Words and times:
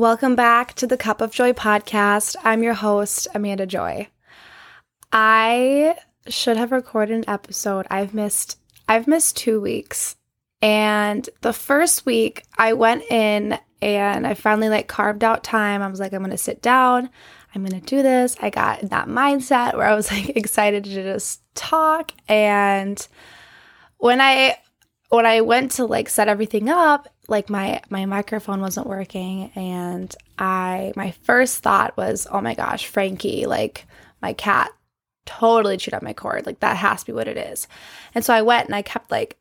Welcome 0.00 0.34
back 0.34 0.72
to 0.76 0.86
the 0.86 0.96
Cup 0.96 1.20
of 1.20 1.30
Joy 1.30 1.52
podcast. 1.52 2.34
I'm 2.42 2.62
your 2.62 2.72
host, 2.72 3.28
Amanda 3.34 3.66
Joy. 3.66 4.08
I 5.12 5.94
should 6.26 6.56
have 6.56 6.72
recorded 6.72 7.16
an 7.16 7.28
episode. 7.28 7.86
I've 7.90 8.14
missed 8.14 8.58
I've 8.88 9.06
missed 9.06 9.36
2 9.36 9.60
weeks. 9.60 10.16
And 10.62 11.28
the 11.42 11.52
first 11.52 12.06
week 12.06 12.46
I 12.56 12.72
went 12.72 13.02
in 13.10 13.58
and 13.82 14.26
I 14.26 14.32
finally 14.32 14.70
like 14.70 14.88
carved 14.88 15.22
out 15.22 15.44
time. 15.44 15.82
I 15.82 15.88
was 15.88 16.00
like 16.00 16.14
I'm 16.14 16.20
going 16.20 16.30
to 16.30 16.38
sit 16.38 16.62
down. 16.62 17.10
I'm 17.54 17.62
going 17.62 17.78
to 17.78 17.86
do 17.86 18.02
this. 18.02 18.36
I 18.40 18.48
got 18.48 18.80
that 18.80 19.06
mindset 19.06 19.76
where 19.76 19.86
I 19.86 19.94
was 19.94 20.10
like 20.10 20.30
excited 20.30 20.84
to 20.84 20.94
just 20.94 21.42
talk 21.54 22.12
and 22.26 23.06
when 23.98 24.22
I 24.22 24.56
when 25.10 25.26
I 25.26 25.42
went 25.42 25.72
to 25.72 25.84
like 25.84 26.08
set 26.08 26.28
everything 26.28 26.70
up, 26.70 27.08
like 27.30 27.48
my 27.48 27.80
my 27.88 28.06
microphone 28.06 28.60
wasn't 28.60 28.86
working 28.86 29.50
and 29.54 30.14
I 30.38 30.92
my 30.96 31.12
first 31.22 31.58
thought 31.58 31.96
was, 31.96 32.26
"Oh 32.30 32.40
my 32.40 32.54
gosh, 32.54 32.86
Frankie, 32.86 33.46
like 33.46 33.86
my 34.20 34.32
cat 34.32 34.70
totally 35.26 35.76
chewed 35.76 35.94
up 35.94 36.02
my 36.02 36.12
cord. 36.12 36.46
Like 36.46 36.60
that 36.60 36.76
has 36.76 37.00
to 37.00 37.06
be 37.06 37.12
what 37.12 37.28
it 37.28 37.36
is." 37.38 37.68
And 38.14 38.24
so 38.24 38.34
I 38.34 38.42
went 38.42 38.66
and 38.66 38.74
I 38.74 38.82
kept 38.82 39.10
like 39.10 39.40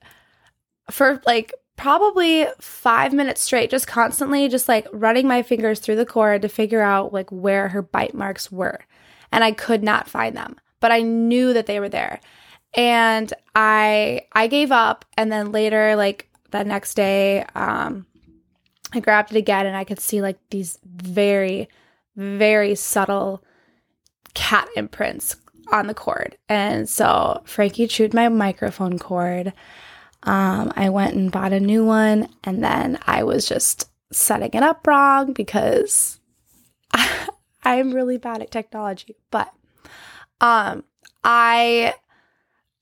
for 0.92 1.22
like 1.26 1.54
probably 1.78 2.46
5 2.60 3.14
minutes 3.14 3.42
straight 3.42 3.70
just 3.70 3.88
constantly 3.88 4.50
just 4.50 4.68
like 4.68 4.88
running 4.92 5.28
my 5.28 5.42
fingers 5.42 5.80
through 5.80 5.96
the 5.96 6.06
cord 6.06 6.42
to 6.42 6.50
figure 6.50 6.82
out 6.82 7.14
like 7.14 7.30
where 7.32 7.70
her 7.70 7.82
bite 7.82 8.14
marks 8.14 8.52
were. 8.52 8.80
And 9.32 9.44
I 9.44 9.52
could 9.52 9.84
not 9.84 10.10
find 10.10 10.36
them, 10.36 10.58
but 10.80 10.92
I 10.92 11.02
knew 11.02 11.54
that 11.54 11.68
they 11.68 11.80
were 11.80 11.90
there 11.90 12.20
and 12.74 13.34
I 13.56 14.22
I 14.34 14.48
gave 14.48 14.72
up 14.72 15.06
and 15.18 15.32
then 15.32 15.52
later 15.52 15.96
like 15.96 16.30
the 16.52 16.64
next 16.64 16.96
day 16.96 17.46
um 17.56 18.06
I 18.94 19.00
grabbed 19.00 19.32
it 19.32 19.38
again 19.38 19.66
and 19.66 19.78
I 19.78 19.84
could 19.84 20.00
see 20.00 20.22
like 20.22 20.38
these 20.50 20.80
very 20.84 21.70
very 22.16 22.76
subtle 22.76 23.44
cat 24.34 24.68
imprints 24.76 25.36
on 25.72 25.88
the 25.88 25.94
cord. 25.94 26.38
And 26.48 26.90
so 26.90 27.42
Frankie 27.46 27.88
chewed 27.88 28.14
my 28.14 28.30
microphone 28.30 28.98
cord. 28.98 29.54
Um, 30.24 30.74
I 30.76 30.90
went 30.90 31.14
and 31.14 31.32
bought 31.32 31.54
a 31.54 31.60
new 31.60 31.86
one 31.86 32.28
and 32.44 32.64
then 32.64 33.00
I 33.06 33.24
was 33.24 33.48
just 33.48 33.90
setting 34.12 34.52
it 34.54 34.64
up 34.64 34.86
wrong 34.88 35.34
because 35.34 36.20
I'm 37.64 37.94
really 37.94 38.18
bad 38.18 38.42
at 38.42 38.52
technology. 38.52 39.16
But 39.32 39.52
um 40.42 40.84
I 41.24 41.94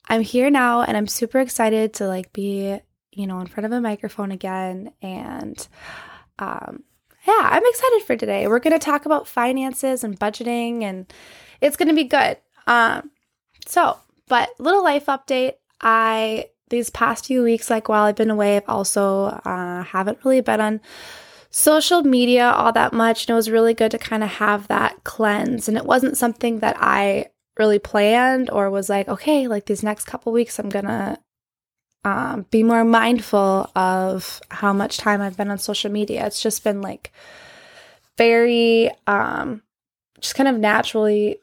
I'm 0.09 0.21
here 0.21 0.49
now 0.49 0.81
and 0.81 0.95
I'm 0.95 1.07
super 1.07 1.39
excited 1.39 1.93
to 1.95 2.07
like 2.07 2.31
be, 2.33 2.79
you 3.17 3.25
know, 3.25 3.39
in 3.39 3.47
front 3.47 3.65
of 3.65 3.71
a 3.71 3.81
microphone 3.81 4.31
again 4.31 4.91
and 5.01 5.67
um 6.39 6.83
yeah, 7.25 7.41
I'm 7.41 7.65
excited 7.65 8.03
for 8.03 8.15
today. 8.15 8.47
We're 8.47 8.59
going 8.59 8.79
to 8.79 8.85
talk 8.85 9.05
about 9.05 9.27
finances 9.27 10.03
and 10.05 10.17
budgeting 10.17 10.83
and 10.83 11.11
it's 11.59 11.75
going 11.75 11.89
to 11.89 11.95
be 11.95 12.05
good. 12.05 12.37
Um 12.67 13.11
so, 13.65 13.97
but 14.27 14.49
little 14.59 14.83
life 14.83 15.07
update. 15.07 15.55
I 15.81 16.49
these 16.69 16.89
past 16.89 17.25
few 17.25 17.43
weeks 17.43 17.69
like 17.69 17.89
while 17.89 18.03
I've 18.03 18.15
been 18.15 18.29
away, 18.29 18.57
I've 18.57 18.69
also 18.69 19.25
uh 19.45 19.83
haven't 19.83 20.19
really 20.23 20.41
been 20.41 20.61
on 20.61 20.79
social 21.49 22.03
media 22.03 22.51
all 22.51 22.71
that 22.73 22.93
much 22.93 23.23
and 23.23 23.31
it 23.31 23.35
was 23.35 23.49
really 23.49 23.73
good 23.73 23.89
to 23.91 23.97
kind 23.97 24.23
of 24.23 24.29
have 24.29 24.67
that 24.67 25.03
cleanse 25.03 25.67
and 25.67 25.77
it 25.77 25.85
wasn't 25.85 26.17
something 26.17 26.59
that 26.59 26.75
I 26.79 27.27
really 27.57 27.79
planned 27.79 28.51
or 28.51 28.69
was 28.69 28.89
like, 28.89 29.07
okay, 29.07 29.47
like 29.47 29.65
these 29.65 29.81
next 29.81 30.05
couple 30.05 30.31
weeks, 30.31 30.59
I'm 30.59 30.69
gonna 30.69 31.17
um, 32.07 32.45
be 32.51 32.63
more 32.63 32.85
mindful 32.85 33.69
of 33.75 34.39
how 34.49 34.71
much 34.71 34.97
time 34.97 35.19
I've 35.19 35.35
been 35.35 35.51
on 35.51 35.57
social 35.57 35.91
media. 35.91 36.25
It's 36.25 36.41
just 36.41 36.63
been 36.63 36.81
like 36.81 37.11
very, 38.17 38.89
um, 39.07 39.61
just 40.21 40.33
kind 40.35 40.47
of 40.47 40.57
naturally 40.57 41.39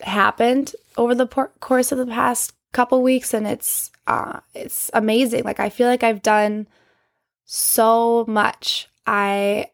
happened 0.00 0.74
over 0.96 1.14
the 1.14 1.26
por- 1.26 1.52
course 1.60 1.92
of 1.92 1.98
the 1.98 2.06
past 2.06 2.52
couple 2.72 3.00
weeks, 3.00 3.32
and 3.32 3.46
it's 3.46 3.92
uh, 4.08 4.40
it's 4.54 4.90
amazing. 4.92 5.44
Like 5.44 5.60
I 5.60 5.68
feel 5.68 5.86
like 5.86 6.02
I've 6.02 6.22
done 6.22 6.66
so 7.44 8.24
much. 8.26 8.88
I 9.06 9.70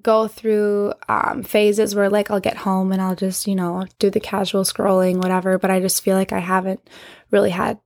go 0.00 0.28
through 0.28 0.94
um, 1.10 1.42
phases 1.42 1.94
where 1.94 2.08
like 2.08 2.30
I'll 2.30 2.40
get 2.40 2.56
home 2.56 2.90
and 2.90 3.02
I'll 3.02 3.14
just, 3.14 3.46
you 3.46 3.54
know, 3.54 3.84
do 3.98 4.08
the 4.08 4.18
casual 4.18 4.62
scrolling, 4.64 5.16
whatever. 5.16 5.58
But 5.58 5.70
I 5.70 5.78
just 5.80 6.02
feel 6.02 6.16
like 6.16 6.32
I 6.32 6.38
haven't 6.38 6.88
really 7.30 7.50
had 7.50 7.78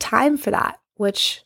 time 0.00 0.38
for 0.38 0.50
that, 0.50 0.78
which 0.96 1.42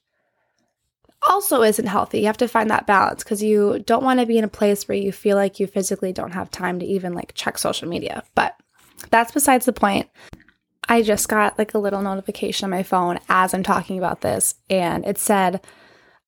also 1.27 1.63
isn't 1.63 1.87
healthy. 1.87 2.21
You 2.21 2.27
have 2.27 2.37
to 2.39 2.49
find 2.49 2.71
that 2.71 2.87
balance 2.87 3.25
because 3.25 3.43
you 3.43 3.83
don't 3.87 4.05
want 4.05 4.21
to 4.21 4.27
be 4.27 4.39
in 4.39 4.45
a 4.45 4.49
place 4.49 4.87
where 4.87 4.97
you 4.97 5.13
feel 5.13 5.37
like 5.37 5.59
you 5.59 5.67
physically 5.67 6.13
don't 6.13 6.33
have 6.33 6.51
time 6.51 6.79
to 6.79 6.87
even 6.87 7.13
like 7.13 7.35
check 7.35 7.59
social 7.59 7.89
media. 7.89 8.23
But 8.35 8.55
that's 9.11 9.33
besides 9.33 9.67
the 9.67 9.73
point. 9.73 10.09
I 10.89 11.03
just 11.03 11.29
got 11.29 11.59
like 11.59 11.75
a 11.75 11.79
little 11.79 12.01
notification 12.01 12.65
on 12.65 12.71
my 12.71 12.83
phone 12.83 13.19
as 13.29 13.53
I'm 13.53 13.63
talking 13.63 13.99
about 13.99 14.23
this, 14.23 14.55
and 14.71 15.05
it 15.05 15.19
said, 15.19 15.61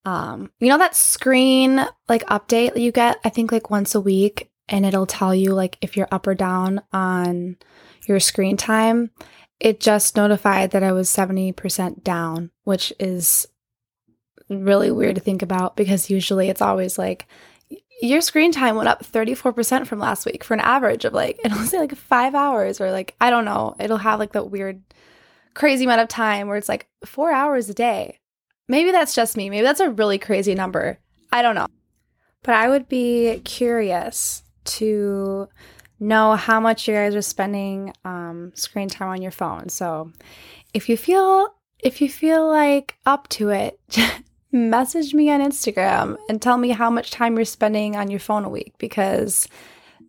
um, 0.05 0.51
you 0.59 0.69
know 0.69 0.77
that 0.77 0.95
screen 0.95 1.85
like 2.07 2.25
update 2.27 2.79
you 2.79 2.91
get, 2.91 3.17
I 3.23 3.29
think 3.29 3.51
like 3.51 3.71
once 3.71 3.95
a 3.95 4.01
week, 4.01 4.51
and 4.69 4.85
it'll 4.85 5.07
tell 5.07 5.33
you 5.33 5.53
like 5.53 5.77
if 5.81 5.97
you're 5.97 6.07
up 6.11 6.27
or 6.27 6.35
down 6.35 6.81
on 6.93 7.57
your 8.07 8.19
screen 8.19 8.55
time. 8.57 9.09
It 9.61 9.79
just 9.79 10.17
notified 10.17 10.71
that 10.71 10.81
I 10.81 10.91
was 10.91 11.07
70% 11.07 12.03
down, 12.03 12.49
which 12.63 12.91
is 12.99 13.47
really 14.49 14.89
weird 14.89 15.15
to 15.15 15.21
think 15.21 15.43
about 15.43 15.75
because 15.77 16.09
usually 16.09 16.49
it's 16.49 16.63
always 16.63 16.97
like 16.97 17.27
your 18.01 18.21
screen 18.21 18.51
time 18.51 18.75
went 18.75 18.89
up 18.89 19.05
34% 19.05 19.85
from 19.85 19.99
last 19.99 20.25
week 20.25 20.43
for 20.43 20.55
an 20.55 20.59
average 20.59 21.05
of 21.05 21.13
like 21.13 21.39
it'll 21.45 21.59
say 21.59 21.77
like 21.77 21.95
5 21.95 22.33
hours 22.33 22.81
or 22.81 22.91
like 22.91 23.15
I 23.21 23.29
don't 23.29 23.45
know, 23.45 23.75
it'll 23.79 23.97
have 23.97 24.17
like 24.19 24.33
that 24.33 24.49
weird 24.49 24.81
crazy 25.53 25.85
amount 25.85 26.01
of 26.01 26.07
time 26.07 26.47
where 26.47 26.57
it's 26.57 26.67
like 26.67 26.89
4 27.05 27.31
hours 27.31 27.69
a 27.69 27.73
day. 27.75 28.19
Maybe 28.67 28.91
that's 28.91 29.13
just 29.13 29.37
me. 29.37 29.51
Maybe 29.51 29.63
that's 29.63 29.79
a 29.79 29.91
really 29.91 30.17
crazy 30.17 30.55
number. 30.55 30.97
I 31.31 31.43
don't 31.43 31.55
know. 31.55 31.67
But 32.41 32.55
I 32.55 32.67
would 32.67 32.89
be 32.89 33.39
curious 33.45 34.41
to 34.63 35.49
know 36.01 36.35
how 36.35 36.59
much 36.59 36.87
you 36.87 36.93
guys 36.93 37.15
are 37.15 37.21
spending 37.21 37.93
um, 38.03 38.51
screen 38.55 38.89
time 38.89 39.09
on 39.09 39.21
your 39.21 39.31
phone. 39.31 39.69
So 39.69 40.11
if 40.73 40.89
you 40.89 40.97
feel 40.97 41.53
if 41.79 42.01
you 42.01 42.09
feel 42.09 42.47
like 42.47 42.95
up 43.05 43.27
to 43.29 43.49
it, 43.49 43.79
message 44.51 45.13
me 45.13 45.31
on 45.31 45.39
Instagram 45.39 46.17
and 46.27 46.41
tell 46.41 46.57
me 46.57 46.69
how 46.69 46.89
much 46.89 47.11
time 47.11 47.35
you're 47.35 47.45
spending 47.45 47.95
on 47.95 48.09
your 48.11 48.19
phone 48.19 48.43
a 48.43 48.49
week 48.49 48.73
because 48.77 49.47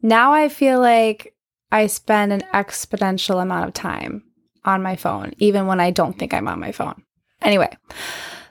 now 0.02 0.32
I 0.32 0.48
feel 0.48 0.81
like 0.81 1.34
I 1.70 1.86
spend 1.86 2.32
an 2.32 2.42
exponential 2.52 3.41
amount 3.41 3.69
of 3.69 3.75
time 3.75 4.25
on 4.64 4.82
my 4.82 4.97
phone, 4.97 5.32
even 5.38 5.66
when 5.66 5.81
I 5.81 5.91
don't 5.91 6.19
think 6.19 6.34
I'm 6.34 6.48
on 6.48 6.60
my 6.60 6.72
phone. 6.72 7.02
Anyway, 7.41 7.76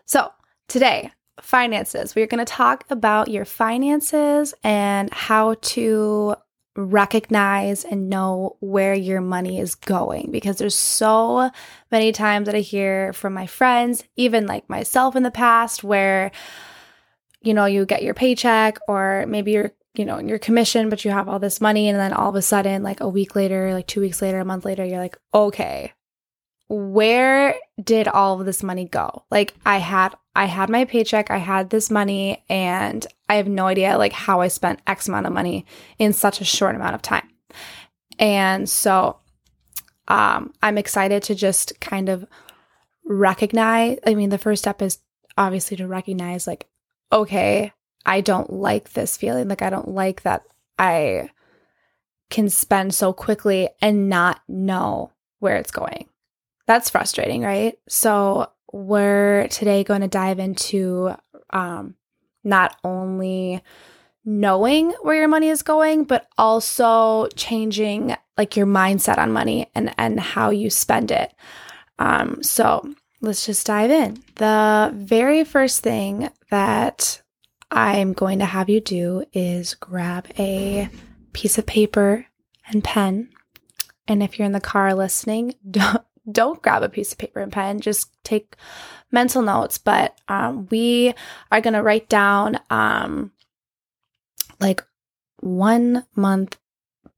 so, 0.05 0.31
today, 0.67 1.11
finances. 1.39 2.15
We're 2.15 2.27
going 2.27 2.43
to 2.43 2.51
talk 2.51 2.83
about 2.89 3.29
your 3.29 3.45
finances 3.45 4.53
and 4.63 5.13
how 5.13 5.55
to 5.61 6.35
recognize 6.75 7.83
and 7.83 8.09
know 8.09 8.55
where 8.59 8.93
your 8.93 9.21
money 9.21 9.59
is 9.59 9.75
going 9.75 10.31
because 10.31 10.57
there's 10.57 10.75
so 10.75 11.51
many 11.91 12.11
times 12.11 12.45
that 12.45 12.55
I 12.55 12.59
hear 12.59 13.13
from 13.13 13.33
my 13.33 13.45
friends, 13.45 14.03
even 14.15 14.45
like 14.45 14.69
myself 14.69 15.15
in 15.15 15.23
the 15.23 15.31
past, 15.31 15.83
where 15.83 16.31
you 17.43 17.53
know, 17.55 17.65
you 17.65 17.85
get 17.85 18.03
your 18.03 18.13
paycheck 18.13 18.77
or 18.87 19.25
maybe 19.27 19.51
you're 19.53 19.71
you 19.93 20.05
know, 20.05 20.19
your 20.19 20.39
commission, 20.39 20.89
but 20.89 21.03
you 21.03 21.11
have 21.11 21.27
all 21.27 21.39
this 21.39 21.59
money, 21.59 21.89
and 21.89 21.99
then 21.99 22.13
all 22.13 22.29
of 22.29 22.35
a 22.35 22.41
sudden, 22.41 22.81
like 22.81 23.01
a 23.01 23.09
week 23.09 23.35
later, 23.35 23.73
like 23.73 23.87
two 23.87 23.99
weeks 23.99 24.21
later, 24.21 24.39
a 24.39 24.45
month 24.45 24.63
later, 24.63 24.85
you're 24.85 24.99
like, 24.99 25.17
okay, 25.33 25.91
where 26.71 27.55
did 27.83 28.07
all 28.07 28.39
of 28.39 28.45
this 28.45 28.63
money 28.63 28.85
go? 28.85 29.25
Like 29.29 29.53
I 29.65 29.77
had 29.77 30.15
I 30.33 30.45
had 30.45 30.69
my 30.69 30.85
paycheck, 30.85 31.29
I 31.29 31.37
had 31.37 31.69
this 31.69 31.91
money 31.91 32.45
and 32.47 33.05
I 33.27 33.35
have 33.35 33.49
no 33.49 33.67
idea 33.67 33.97
like 33.97 34.13
how 34.13 34.39
I 34.39 34.47
spent 34.47 34.79
X 34.87 35.09
amount 35.09 35.25
of 35.25 35.33
money 35.33 35.65
in 35.99 36.13
such 36.13 36.39
a 36.39 36.45
short 36.45 36.75
amount 36.75 36.95
of 36.95 37.01
time. 37.01 37.27
And 38.17 38.69
so 38.69 39.17
um 40.07 40.53
I'm 40.63 40.77
excited 40.77 41.23
to 41.23 41.35
just 41.35 41.77
kind 41.81 42.07
of 42.07 42.25
recognize 43.03 43.99
I 44.07 44.15
mean 44.15 44.29
the 44.29 44.37
first 44.37 44.63
step 44.63 44.81
is 44.81 44.99
obviously 45.37 45.75
to 45.75 45.87
recognize 45.87 46.47
like 46.47 46.69
okay, 47.11 47.73
I 48.05 48.21
don't 48.21 48.53
like 48.53 48.93
this 48.93 49.17
feeling. 49.17 49.49
Like 49.49 49.61
I 49.61 49.69
don't 49.69 49.89
like 49.89 50.21
that 50.21 50.43
I 50.79 51.31
can 52.29 52.49
spend 52.49 52.93
so 52.93 53.11
quickly 53.11 53.67
and 53.81 54.07
not 54.07 54.39
know 54.47 55.11
where 55.39 55.57
it's 55.57 55.71
going 55.71 56.07
that's 56.71 56.89
frustrating, 56.89 57.41
right? 57.41 57.77
So, 57.87 58.49
we're 58.71 59.47
today 59.49 59.83
going 59.83 60.01
to 60.01 60.07
dive 60.07 60.39
into 60.39 61.13
um, 61.49 61.95
not 62.43 62.77
only 62.83 63.61
knowing 64.23 64.91
where 65.01 65.15
your 65.15 65.27
money 65.27 65.49
is 65.49 65.63
going, 65.63 66.05
but 66.05 66.27
also 66.37 67.27
changing 67.35 68.15
like 68.37 68.55
your 68.55 68.65
mindset 68.65 69.17
on 69.17 69.31
money 69.31 69.69
and 69.75 69.93
and 69.97 70.19
how 70.19 70.49
you 70.49 70.69
spend 70.69 71.11
it. 71.11 71.33
Um, 71.99 72.41
so 72.41 72.93
let's 73.21 73.45
just 73.45 73.67
dive 73.67 73.91
in. 73.91 74.23
The 74.35 74.91
very 74.95 75.43
first 75.43 75.81
thing 75.83 76.29
that 76.49 77.21
I'm 77.69 78.13
going 78.13 78.39
to 78.39 78.45
have 78.45 78.69
you 78.69 78.81
do 78.81 79.25
is 79.33 79.75
grab 79.75 80.27
a 80.37 80.89
piece 81.33 81.57
of 81.57 81.65
paper 81.65 82.25
and 82.67 82.83
pen. 82.83 83.29
And 84.07 84.23
if 84.23 84.37
you're 84.37 84.45
in 84.45 84.51
the 84.51 84.59
car 84.59 84.93
listening, 84.93 85.55
don't, 85.69 86.03
don't 86.29 86.61
grab 86.61 86.83
a 86.83 86.89
piece 86.89 87.11
of 87.11 87.17
paper 87.17 87.39
and 87.39 87.51
pen. 87.51 87.79
Just 87.79 88.11
take 88.23 88.55
mental 89.11 89.41
notes. 89.41 89.77
But 89.77 90.17
um, 90.27 90.67
we 90.69 91.13
are 91.51 91.61
going 91.61 91.73
to 91.73 91.83
write 91.83 92.09
down 92.09 92.59
um, 92.69 93.31
like 94.59 94.83
one 95.39 96.05
month 96.15 96.57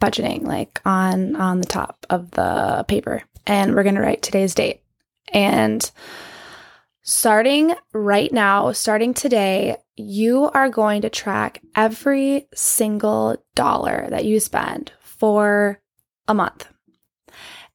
budgeting, 0.02 0.44
like 0.44 0.82
on 0.86 1.36
on 1.36 1.60
the 1.60 1.68
top 1.68 2.06
of 2.10 2.32
the 2.32 2.86
paper, 2.88 3.24
and 3.46 3.76
we're 3.76 3.84
going 3.84 3.96
to 3.96 4.02
write 4.02 4.22
today's 4.22 4.56
date. 4.56 4.82
And 5.32 5.90
starting 7.02 7.74
right 7.94 8.32
now, 8.32 8.72
starting 8.72 9.14
today, 9.14 9.78
you 9.96 10.50
are 10.54 10.70
going 10.70 11.02
to 11.02 11.10
track 11.10 11.62
every 11.76 12.48
single 12.54 13.38
dollar 13.56 14.08
that 14.10 14.26
you 14.26 14.40
spend 14.40 14.92
for 15.00 15.82
a 16.28 16.34
month. 16.34 16.68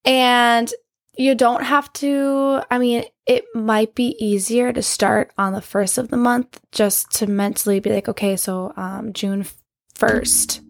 And 0.04 0.72
you 1.18 1.34
don't 1.34 1.64
have 1.64 1.92
to, 1.94 2.62
I 2.70 2.78
mean, 2.78 3.04
it 3.26 3.44
might 3.54 3.94
be 3.94 4.16
easier 4.24 4.72
to 4.72 4.82
start 4.82 5.32
on 5.36 5.52
the 5.52 5.60
first 5.60 5.98
of 5.98 6.08
the 6.08 6.16
month 6.16 6.60
just 6.70 7.10
to 7.16 7.26
mentally 7.26 7.80
be 7.80 7.90
like, 7.90 8.08
okay, 8.08 8.36
so 8.36 8.72
um, 8.76 9.12
June 9.12 9.44
1st 9.96 10.60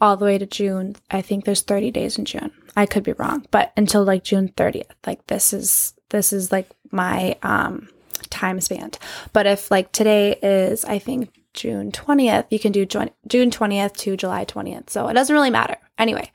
all 0.00 0.16
the 0.16 0.24
way 0.24 0.36
to 0.36 0.46
June. 0.46 0.96
I 1.10 1.22
think 1.22 1.44
there's 1.44 1.62
30 1.62 1.92
days 1.92 2.18
in 2.18 2.24
June. 2.24 2.50
I 2.76 2.86
could 2.86 3.04
be 3.04 3.12
wrong, 3.12 3.46
but 3.50 3.72
until 3.76 4.02
like 4.02 4.24
June 4.24 4.48
30th. 4.48 4.90
Like 5.06 5.26
this 5.28 5.52
is 5.52 5.94
this 6.08 6.32
is 6.32 6.50
like 6.50 6.68
my 6.90 7.36
um 7.42 7.88
time 8.30 8.60
span. 8.60 8.90
But 9.32 9.46
if 9.46 9.70
like 9.70 9.92
today 9.92 10.36
is 10.42 10.84
I 10.84 10.98
think 10.98 11.30
June 11.54 11.92
20th, 11.92 12.46
you 12.50 12.58
can 12.58 12.72
do 12.72 12.84
June 12.84 13.10
20th 13.28 13.96
to 13.98 14.16
July 14.16 14.44
20th. 14.44 14.90
So 14.90 15.06
it 15.08 15.14
doesn't 15.14 15.34
really 15.34 15.50
matter. 15.50 15.76
Anyway, 15.98 16.32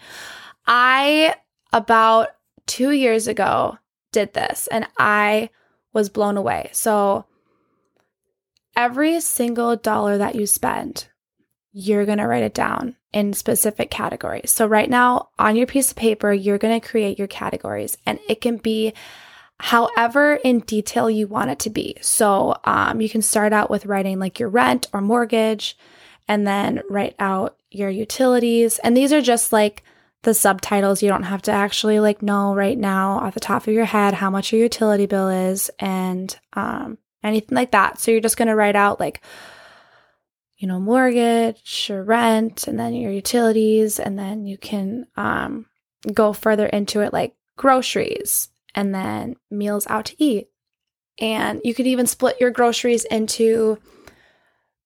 I 0.65 1.35
about 1.73 2.29
2 2.67 2.91
years 2.91 3.27
ago 3.27 3.77
did 4.11 4.33
this 4.33 4.67
and 4.67 4.87
I 4.97 5.49
was 5.93 6.09
blown 6.09 6.37
away. 6.37 6.69
So 6.73 7.25
every 8.77 9.19
single 9.19 9.75
dollar 9.75 10.19
that 10.19 10.35
you 10.35 10.45
spend, 10.45 11.07
you're 11.73 12.05
going 12.05 12.19
to 12.19 12.27
write 12.27 12.43
it 12.43 12.53
down 12.53 12.95
in 13.11 13.33
specific 13.33 13.89
categories. 13.89 14.51
So, 14.51 14.65
right 14.65 14.89
now 14.89 15.29
on 15.37 15.55
your 15.55 15.67
piece 15.67 15.91
of 15.91 15.97
paper, 15.97 16.31
you're 16.31 16.57
going 16.57 16.79
to 16.79 16.87
create 16.87 17.17
your 17.17 17.27
categories, 17.27 17.97
and 18.05 18.19
it 18.29 18.39
can 18.41 18.57
be 18.57 18.93
however 19.59 20.35
in 20.43 20.59
detail 20.59 21.09
you 21.09 21.27
want 21.27 21.49
it 21.49 21.59
to 21.59 21.69
be. 21.69 21.97
So, 22.01 22.55
um, 22.63 23.01
you 23.01 23.09
can 23.09 23.21
start 23.21 23.51
out 23.51 23.69
with 23.69 23.85
writing 23.85 24.19
like 24.19 24.39
your 24.39 24.49
rent 24.49 24.87
or 24.93 25.01
mortgage, 25.01 25.77
and 26.27 26.45
then 26.45 26.81
write 26.89 27.15
out 27.19 27.57
your 27.71 27.89
utilities. 27.89 28.79
And 28.79 28.95
these 28.95 29.11
are 29.11 29.21
just 29.21 29.51
like 29.51 29.83
the 30.27 30.33
subtitles. 30.33 31.01
You 31.01 31.09
don't 31.09 31.23
have 31.23 31.41
to 31.43 31.51
actually 31.51 31.99
like 31.99 32.21
know 32.21 32.53
right 32.53 32.77
now 32.77 33.19
off 33.19 33.33
the 33.33 33.39
top 33.39 33.65
of 33.65 33.73
your 33.73 33.85
head 33.85 34.13
how 34.13 34.29
much 34.29 34.51
your 34.51 34.61
utility 34.61 35.05
bill 35.05 35.29
is 35.29 35.71
and 35.79 36.37
um, 36.53 36.97
anything 37.23 37.55
like 37.55 37.71
that. 37.71 37.99
So, 37.99 38.11
you're 38.11 38.21
just 38.21 38.37
going 38.37 38.49
to 38.49 38.55
write 38.55 38.75
out 38.75 38.99
like 38.99 39.21
you 40.57 40.67
know, 40.67 40.79
mortgage 40.79 41.89
or 41.91 42.03
rent 42.03 42.67
and 42.67 42.79
then 42.79 42.93
your 42.93 43.11
utilities. 43.11 43.99
And 43.99 44.17
then 44.17 44.45
you 44.45 44.57
can 44.57 45.05
um, 45.15 45.67
go 46.13 46.33
further 46.33 46.65
into 46.65 47.01
it 47.01 47.13
like 47.13 47.35
groceries 47.57 48.49
and 48.73 48.93
then 48.93 49.35
meals 49.51 49.85
out 49.87 50.05
to 50.05 50.23
eat. 50.23 50.49
And 51.19 51.61
you 51.63 51.73
could 51.73 51.87
even 51.87 52.07
split 52.07 52.37
your 52.39 52.51
groceries 52.51 53.05
into 53.05 53.77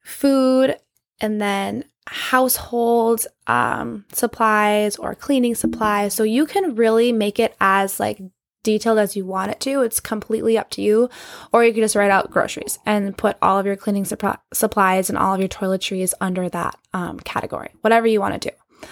food 0.03 0.77
and 1.19 1.41
then 1.41 1.85
household 2.07 3.25
um, 3.47 4.05
supplies 4.11 4.95
or 4.95 5.15
cleaning 5.15 5.55
supplies. 5.55 6.13
So 6.13 6.23
you 6.23 6.45
can 6.45 6.75
really 6.75 7.11
make 7.11 7.39
it 7.39 7.55
as 7.61 7.99
like 7.99 8.19
detailed 8.63 8.99
as 8.99 9.15
you 9.15 9.25
want 9.25 9.51
it 9.51 9.59
to. 9.61 9.81
It's 9.81 9.99
completely 9.99 10.57
up 10.57 10.69
to 10.71 10.81
you. 10.81 11.09
Or 11.51 11.63
you 11.63 11.73
could 11.73 11.83
just 11.83 11.95
write 11.95 12.11
out 12.11 12.31
groceries 12.31 12.79
and 12.85 13.17
put 13.17 13.37
all 13.41 13.59
of 13.59 13.65
your 13.65 13.75
cleaning 13.75 14.05
supplies 14.05 15.09
and 15.09 15.17
all 15.17 15.33
of 15.33 15.39
your 15.39 15.49
toiletries 15.49 16.13
under 16.21 16.49
that 16.49 16.77
um, 16.93 17.19
category, 17.19 17.69
whatever 17.81 18.07
you 18.07 18.19
want 18.19 18.41
to 18.41 18.49
do. 18.49 18.87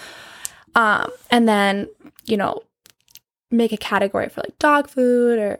Um, 0.74 1.10
and 1.30 1.48
then, 1.48 1.88
you 2.24 2.36
know, 2.36 2.62
make 3.50 3.72
a 3.72 3.76
category 3.76 4.28
for 4.28 4.42
like 4.42 4.58
dog 4.58 4.88
food 4.88 5.38
or 5.38 5.58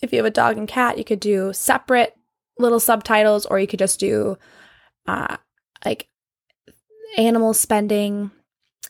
if 0.00 0.12
you 0.12 0.18
have 0.18 0.26
a 0.26 0.30
dog 0.30 0.56
and 0.56 0.66
cat, 0.66 0.98
you 0.98 1.04
could 1.04 1.20
do 1.20 1.52
separate 1.52 2.16
little 2.58 2.80
subtitles 2.80 3.46
or 3.46 3.58
you 3.58 3.66
could 3.66 3.78
just 3.78 4.00
do 4.00 4.36
uh, 5.06 5.36
like 5.84 6.08
animal 7.16 7.54
spending. 7.54 8.30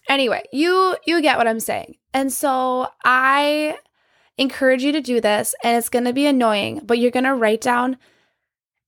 Anyway, 0.09 0.43
you 0.53 0.97
you 1.07 1.23
get 1.23 1.39
what 1.39 1.49
I'm 1.49 1.61
saying. 1.61 1.95
And 2.13 2.33
so 2.33 2.89
I 3.05 3.77
encourage 4.39 4.83
you 4.83 4.93
to 4.93 5.01
do 5.01 5.21
this, 5.21 5.55
and 5.63 5.79
it's 5.79 5.89
going 5.89 6.05
to 6.05 6.13
be 6.13 6.27
annoying, 6.27 6.81
but 6.85 6.99
you're 6.99 7.11
going 7.11 7.25
to 7.25 7.35
write 7.35 7.61
down 7.61 7.97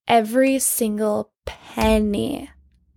every 0.06 0.58
single 0.58 1.32
penny 1.46 2.50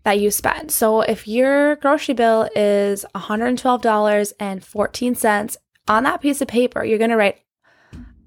that 0.03 0.19
you 0.19 0.29
spend. 0.31 0.71
So 0.71 1.01
if 1.01 1.27
your 1.27 1.75
grocery 1.77 2.13
bill 2.13 2.49
is 2.55 3.05
$112.14 3.13 5.57
on 5.89 6.03
that 6.03 6.21
piece 6.21 6.41
of 6.41 6.47
paper, 6.47 6.83
you're 6.83 6.97
going 6.97 7.11
to 7.11 7.17
write, 7.17 7.39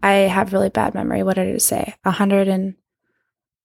I 0.02 0.12
have 0.12 0.52
really 0.52 0.68
bad 0.68 0.94
memory. 0.94 1.22
What 1.22 1.36
did 1.36 1.48
it 1.48 1.62
say? 1.62 1.94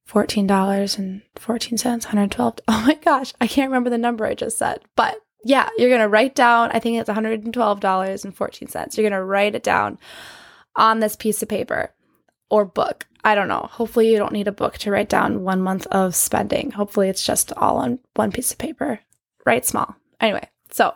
$114.14, 0.10 2.06
112. 2.06 2.60
Oh 2.68 2.84
my 2.86 2.96
gosh, 2.96 3.34
I 3.42 3.48
can't 3.48 3.70
remember 3.70 3.90
the 3.90 3.98
number 3.98 4.26
I 4.26 4.34
just 4.34 4.58
said, 4.58 4.80
but 4.96 5.18
yeah, 5.44 5.70
you're 5.78 5.90
going 5.90 6.02
to 6.02 6.08
write 6.08 6.36
down, 6.36 6.72
I 6.72 6.80
think 6.80 7.00
it's 7.00 7.10
$112.14. 7.10 8.98
You're 8.98 9.10
going 9.10 9.20
to 9.20 9.24
write 9.24 9.56
it 9.56 9.64
down 9.64 10.00
on 10.76 11.00
this 11.00 11.16
piece 11.16 11.42
of 11.44 11.50
paper 11.50 11.94
or 12.50 12.66
book. 12.66 13.08
I 13.24 13.36
don't 13.36 13.48
know. 13.48 13.70
Hopefully, 13.72 14.12
you 14.12 14.18
don't 14.18 14.34
need 14.34 14.48
a 14.48 14.52
book 14.52 14.78
to 14.80 14.92
write 14.92 15.10
down 15.10 15.44
one 15.44 15.62
month 15.62 15.88
of 15.88 16.16
spending. 16.16 16.72
Hopefully, 16.72 17.10
it's 17.10 17.26
just 17.26 17.52
all 17.54 17.78
on 17.78 18.00
one 18.16 18.32
piece 18.32 18.52
of 18.52 18.58
paper. 18.58 19.00
Write 19.46 19.66
small. 19.66 19.96
Anyway, 20.20 20.48
so 20.72 20.94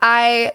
I 0.00 0.52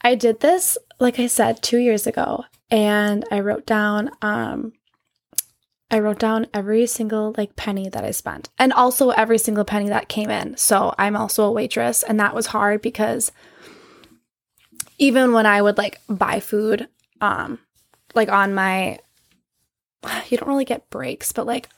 I 0.00 0.14
did 0.14 0.40
this 0.40 0.78
like 0.98 1.18
I 1.18 1.26
said 1.26 1.62
2 1.62 1.78
years 1.78 2.06
ago 2.06 2.44
and 2.70 3.24
I 3.30 3.40
wrote 3.40 3.66
down 3.66 4.10
um 4.22 4.72
I 5.90 6.00
wrote 6.00 6.18
down 6.18 6.48
every 6.52 6.86
single 6.86 7.34
like 7.36 7.56
penny 7.56 7.88
that 7.88 8.04
I 8.04 8.10
spent 8.10 8.48
and 8.58 8.72
also 8.72 9.10
every 9.10 9.38
single 9.38 9.64
penny 9.64 9.88
that 9.88 10.08
came 10.08 10.30
in. 10.30 10.56
So, 10.56 10.94
I'm 10.98 11.16
also 11.16 11.44
a 11.44 11.52
waitress 11.52 12.02
and 12.02 12.18
that 12.18 12.34
was 12.34 12.46
hard 12.46 12.82
because 12.82 13.30
even 14.98 15.32
when 15.32 15.46
I 15.46 15.62
would 15.62 15.78
like 15.78 16.00
buy 16.08 16.40
food, 16.40 16.88
um 17.20 17.60
like 18.14 18.28
on 18.30 18.54
my 18.54 18.98
you 20.28 20.38
don't 20.38 20.48
really 20.48 20.64
get 20.64 20.90
breaks, 20.90 21.32
but 21.32 21.46
like 21.46 21.68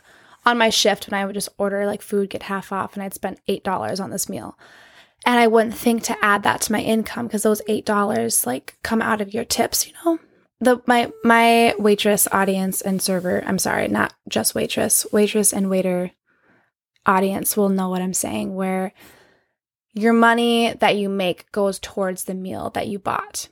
on 0.47 0.59
my 0.59 0.71
shift 0.71 1.09
when 1.09 1.21
I 1.21 1.27
would 1.27 1.35
just 1.35 1.51
order 1.59 1.85
like 1.87 2.03
food 2.03 2.31
get 2.31 2.45
half 2.45 2.73
off 2.73 2.95
and 2.95 3.03
I'd 3.03 3.15
spend 3.15 3.41
$8 3.49 4.01
on 4.01 4.11
this 4.11 4.29
meal. 4.29 4.59
And 5.27 5.39
I 5.39 5.47
wouldn't 5.47 5.77
think 5.77 6.05
to 6.05 6.17
add 6.25 6.45
that 6.45 6.61
to 6.63 6.73
my 6.73 6.81
income 6.81 7.27
because 7.27 7.43
those 7.43 7.61
$8 7.69 8.47
like 8.47 8.79
come 8.83 9.03
out 9.03 9.21
of 9.21 9.35
your 9.35 9.45
tips, 9.45 9.87
you 9.87 9.93
know? 10.05 10.19
The 10.61 10.83
my 10.87 11.13
my 11.23 11.75
waitress 11.79 12.27
audience 12.33 12.81
and 12.81 13.01
server, 13.01 13.43
I'm 13.47 13.59
sorry, 13.59 13.89
not 13.89 14.15
just 14.29 14.55
waitress, 14.55 15.07
waitress 15.13 15.53
and 15.53 15.71
waiter 15.71 16.11
audience 17.07 17.57
will 17.57 17.69
know 17.69 17.89
what 17.89 18.03
I'm 18.03 18.15
saying 18.15 18.55
where 18.55 18.93
your 19.95 20.13
money 20.13 20.75
that 20.75 20.97
you 20.97 21.09
make 21.09 21.51
goes 21.53 21.79
towards 21.79 22.25
the 22.25 22.35
meal 22.35 22.71
that 22.71 22.89
you 22.89 22.99
bought. 22.99 23.49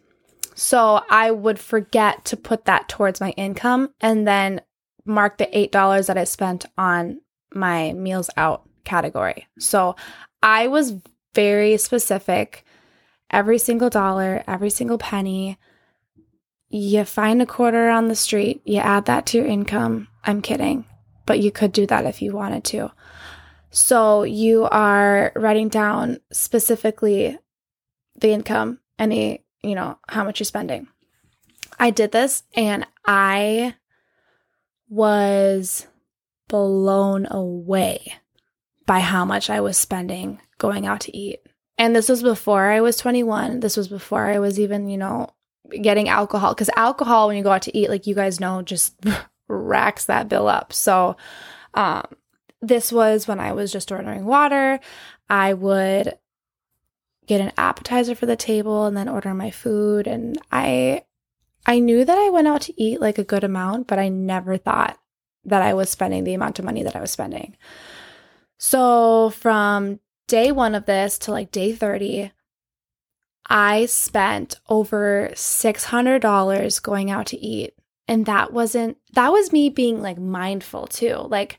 So 0.54 1.02
I 1.10 1.30
would 1.30 1.58
forget 1.58 2.24
to 2.26 2.36
put 2.36 2.66
that 2.66 2.88
towards 2.88 3.20
my 3.20 3.30
income 3.30 3.90
and 4.00 4.26
then 4.26 4.60
mark 5.04 5.38
the 5.38 5.46
$8 5.46 6.06
that 6.06 6.18
I 6.18 6.24
spent 6.24 6.66
on 6.76 7.20
my 7.52 7.92
meals 7.92 8.30
out 8.36 8.68
category. 8.84 9.46
So 9.58 9.96
I 10.42 10.68
was 10.68 10.94
very 11.34 11.76
specific. 11.76 12.64
Every 13.30 13.58
single 13.58 13.90
dollar, 13.90 14.44
every 14.46 14.70
single 14.70 14.98
penny. 14.98 15.58
You 16.68 17.04
find 17.04 17.40
a 17.40 17.46
quarter 17.46 17.88
on 17.88 18.08
the 18.08 18.16
street, 18.16 18.60
you 18.64 18.78
add 18.78 19.06
that 19.06 19.26
to 19.26 19.38
your 19.38 19.46
income. 19.46 20.08
I'm 20.24 20.42
kidding, 20.42 20.84
but 21.24 21.40
you 21.40 21.50
could 21.50 21.72
do 21.72 21.86
that 21.86 22.04
if 22.04 22.20
you 22.20 22.32
wanted 22.32 22.64
to. 22.64 22.92
So 23.70 24.22
you 24.22 24.64
are 24.64 25.32
writing 25.36 25.68
down 25.68 26.18
specifically 26.32 27.38
the 28.16 28.30
income, 28.30 28.80
any 28.98 29.44
you 29.66 29.74
know, 29.74 29.98
how 30.08 30.22
much 30.22 30.38
you're 30.38 30.44
spending. 30.44 30.86
I 31.78 31.90
did 31.90 32.12
this 32.12 32.44
and 32.54 32.86
I 33.04 33.74
was 34.88 35.86
blown 36.48 37.26
away 37.28 38.14
by 38.86 39.00
how 39.00 39.24
much 39.24 39.50
I 39.50 39.60
was 39.60 39.76
spending 39.76 40.40
going 40.58 40.86
out 40.86 41.00
to 41.00 41.16
eat. 41.16 41.40
And 41.76 41.94
this 41.94 42.08
was 42.08 42.22
before 42.22 42.70
I 42.70 42.80
was 42.80 42.96
21. 42.96 43.60
This 43.60 43.76
was 43.76 43.88
before 43.88 44.26
I 44.26 44.38
was 44.38 44.60
even, 44.60 44.88
you 44.88 44.96
know, 44.96 45.30
getting 45.70 46.08
alcohol. 46.08 46.54
Because 46.54 46.70
alcohol, 46.76 47.28
when 47.28 47.36
you 47.36 47.42
go 47.42 47.52
out 47.52 47.62
to 47.62 47.76
eat, 47.76 47.90
like 47.90 48.06
you 48.06 48.14
guys 48.14 48.40
know, 48.40 48.62
just 48.62 48.94
racks 49.48 50.06
that 50.06 50.28
bill 50.28 50.48
up. 50.48 50.72
So, 50.72 51.16
um, 51.74 52.06
this 52.62 52.90
was 52.90 53.28
when 53.28 53.40
I 53.40 53.52
was 53.52 53.72
just 53.72 53.92
ordering 53.92 54.24
water. 54.24 54.80
I 55.28 55.54
would 55.54 56.16
get 57.26 57.40
an 57.40 57.52
appetizer 57.56 58.14
for 58.14 58.26
the 58.26 58.36
table 58.36 58.86
and 58.86 58.96
then 58.96 59.08
order 59.08 59.34
my 59.34 59.50
food 59.50 60.06
and 60.06 60.38
I 60.52 61.02
I 61.68 61.80
knew 61.80 62.04
that 62.04 62.16
I 62.16 62.30
went 62.30 62.46
out 62.46 62.60
to 62.62 62.80
eat 62.80 63.00
like 63.00 63.18
a 63.18 63.24
good 63.24 63.42
amount, 63.42 63.88
but 63.88 63.98
I 63.98 64.08
never 64.08 64.56
thought 64.56 64.98
that 65.44 65.62
I 65.62 65.74
was 65.74 65.90
spending 65.90 66.22
the 66.22 66.34
amount 66.34 66.60
of 66.60 66.64
money 66.64 66.84
that 66.84 66.94
I 66.94 67.00
was 67.00 67.10
spending. 67.10 67.56
So 68.58 69.30
from 69.30 69.98
day 70.28 70.52
1 70.52 70.76
of 70.76 70.86
this 70.86 71.18
to 71.18 71.32
like 71.32 71.50
day 71.50 71.72
30, 71.72 72.30
I 73.48 73.86
spent 73.86 74.60
over 74.68 75.30
$600 75.34 76.82
going 76.82 77.10
out 77.10 77.26
to 77.26 77.38
eat. 77.38 77.74
And 78.08 78.26
that 78.26 78.52
wasn't, 78.52 78.98
that 79.14 79.32
was 79.32 79.52
me 79.52 79.68
being 79.68 80.00
like 80.00 80.18
mindful 80.18 80.86
too. 80.86 81.14
Like, 81.28 81.58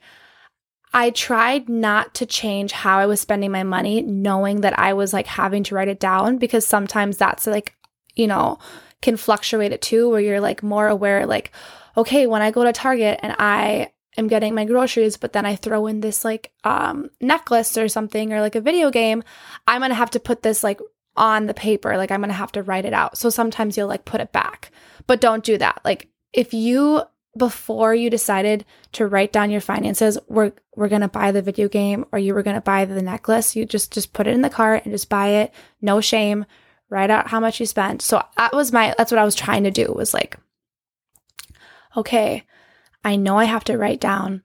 I 0.94 1.10
tried 1.10 1.68
not 1.68 2.14
to 2.16 2.26
change 2.26 2.72
how 2.72 2.98
I 2.98 3.06
was 3.06 3.20
spending 3.22 3.52
my 3.52 3.64
money, 3.64 4.02
knowing 4.02 4.62
that 4.62 4.80
I 4.80 4.94
was 4.94 5.14
like 5.14 5.28
having 5.28 5.64
to 5.64 5.76
write 5.76 5.90
it 5.90 6.00
down 6.00 6.38
because 6.38 6.66
sometimes 6.66 7.18
that's 7.18 7.46
like, 7.46 7.76
you 8.16 8.28
know, 8.28 8.58
can 9.02 9.18
fluctuate 9.18 9.74
it 9.74 9.82
too, 9.82 10.10
where 10.10 10.22
you're 10.22 10.40
like 10.40 10.64
more 10.64 10.88
aware, 10.88 11.26
like, 11.26 11.52
okay, 11.98 12.26
when 12.26 12.42
I 12.42 12.52
go 12.52 12.64
to 12.64 12.72
Target 12.72 13.20
and 13.22 13.36
I 13.38 13.92
am 14.18 14.28
getting 14.28 14.56
my 14.56 14.66
groceries, 14.66 15.18
but 15.18 15.34
then 15.34 15.46
I 15.46 15.56
throw 15.56 15.88
in 15.88 16.00
this 16.00 16.26
like 16.26 16.52
um 16.64 17.10
necklace 17.22 17.78
or 17.78 17.88
something 17.90 18.34
or 18.34 18.42
like 18.42 18.56
a 18.56 18.62
video 18.62 18.90
game, 18.90 19.24
I'm 19.68 19.82
gonna 19.82 19.94
have 19.94 20.12
to 20.12 20.20
put 20.20 20.42
this 20.42 20.64
like 20.64 20.80
on 21.18 21.48
the 21.48 21.54
paper. 21.54 21.98
Like 21.98 22.12
I'm 22.12 22.22
going 22.22 22.30
to 22.30 22.36
have 22.36 22.52
to 22.54 22.64
write 22.64 22.86
it 22.86 22.94
out. 22.94 23.18
So 23.18 23.30
sometimes 23.30 23.76
you'll 23.76 23.88
like 23.88 24.06
put 24.06 24.22
it 24.22 24.32
back, 24.32 24.72
but 25.08 25.22
don't 25.22 25.44
do 25.44 25.58
that. 25.58 25.82
Like 25.84 26.10
if 26.34 26.54
you 26.54 27.02
before 27.38 27.94
you 27.94 28.10
decided 28.10 28.66
to 28.94 29.06
write 29.06 29.32
down 29.32 29.52
your 29.52 29.62
finances, 29.62 30.18
we're 30.28 30.54
we're 30.76 30.88
gonna 30.88 31.08
buy 31.08 31.32
the 31.32 31.42
video 31.42 31.68
game 31.68 32.06
or 32.12 32.20
you 32.20 32.34
were 32.34 32.44
gonna 32.44 32.62
buy 32.62 32.86
the 32.86 33.02
necklace, 33.02 33.56
you 33.56 33.66
just 33.66 33.94
just 33.94 34.14
put 34.14 34.28
it 34.28 34.34
in 34.34 34.42
the 34.42 34.50
cart 34.50 34.86
and 34.86 34.94
just 34.94 35.10
buy 35.10 35.28
it. 35.28 35.54
No 35.82 36.02
shame. 36.02 36.46
Write 36.90 37.12
out 37.12 37.28
how 37.28 37.40
much 37.40 37.60
you 37.60 37.66
spent. 37.66 38.02
So 38.02 38.24
that 38.38 38.54
was 38.54 38.72
my 38.72 38.96
that's 38.98 39.12
what 39.12 39.20
I 39.20 39.26
was 39.26 39.36
trying 39.36 39.66
to 39.66 39.72
do 39.72 39.92
was 39.92 40.14
like, 40.14 40.38
okay, 41.96 42.46
I 43.04 43.16
know 43.16 43.38
I 43.38 43.46
have 43.46 43.64
to 43.66 43.78
write 43.78 44.00
down 44.00 44.44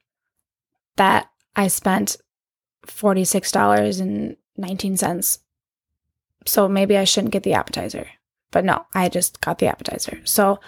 that 0.96 1.30
I 1.56 1.68
spent 1.68 2.18
$46.19 2.86 5.38
so 6.46 6.68
maybe 6.68 6.96
I 6.96 7.04
shouldn't 7.04 7.32
get 7.32 7.42
the 7.42 7.54
appetizer. 7.54 8.06
But 8.50 8.64
no, 8.64 8.86
I 8.94 9.08
just 9.08 9.40
got 9.40 9.58
the 9.58 9.66
appetizer. 9.66 10.20
So 10.24 10.60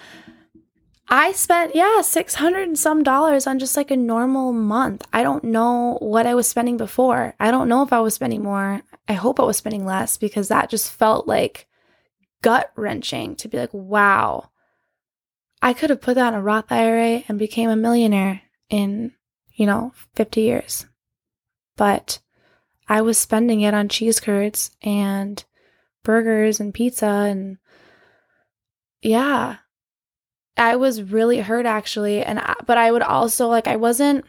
I 1.09 1.33
spent, 1.33 1.75
yeah, 1.75 2.01
600 2.01 2.63
and 2.63 2.79
some 2.79 3.03
dollars 3.03 3.47
on 3.47 3.59
just 3.59 3.77
like 3.77 3.91
a 3.91 3.97
normal 3.97 4.53
month. 4.53 5.07
I 5.13 5.23
don't 5.23 5.45
know 5.45 5.99
what 6.01 6.27
I 6.27 6.35
was 6.35 6.49
spending 6.49 6.77
before. 6.77 7.35
I 7.39 7.51
don't 7.51 7.69
know 7.69 7.83
if 7.83 7.93
I 7.93 8.01
was 8.01 8.15
spending 8.15 8.43
more. 8.43 8.83
I 9.07 9.13
hope 9.13 9.39
I 9.39 9.45
was 9.45 9.59
spending 9.59 9.85
less 9.85 10.17
because 10.17 10.49
that 10.49 10.71
just 10.71 10.91
felt 10.91 11.29
like 11.29 11.67
gut 12.43 12.73
wrenching 12.75 13.37
to 13.37 13.49
be 13.49 13.59
like, 13.59 13.73
wow, 13.73 14.51
I 15.61 15.75
could 15.75 15.91
have 15.91 16.01
put 16.01 16.15
that 16.15 16.33
in 16.33 16.39
a 16.39 16.43
Roth 16.43 16.73
IRA 16.73 17.23
and 17.29 17.39
became 17.39 17.69
a 17.69 17.77
millionaire 17.77 18.43
in, 18.71 19.13
you 19.53 19.67
know, 19.67 19.93
50 20.15 20.41
years. 20.41 20.87
But 21.77 22.19
I 22.89 23.03
was 23.03 23.19
spending 23.19 23.61
it 23.61 23.75
on 23.75 23.89
cheese 23.89 24.21
curds 24.21 24.71
and 24.83 25.43
burgers 26.05 26.61
and 26.61 26.73
pizza 26.73 27.07
and 27.07 27.59
yeah. 29.03 29.57
I 30.57 30.77
was 30.77 31.03
really 31.03 31.41
hurt 31.41 31.67
actually 31.67 32.23
and 32.23 32.39
I, 32.39 32.55
but 32.65 32.79
i 32.79 32.93
would 32.93 33.03
also 33.03 33.49
like 33.49 33.67
i 33.67 33.75
wasn't 33.75 34.25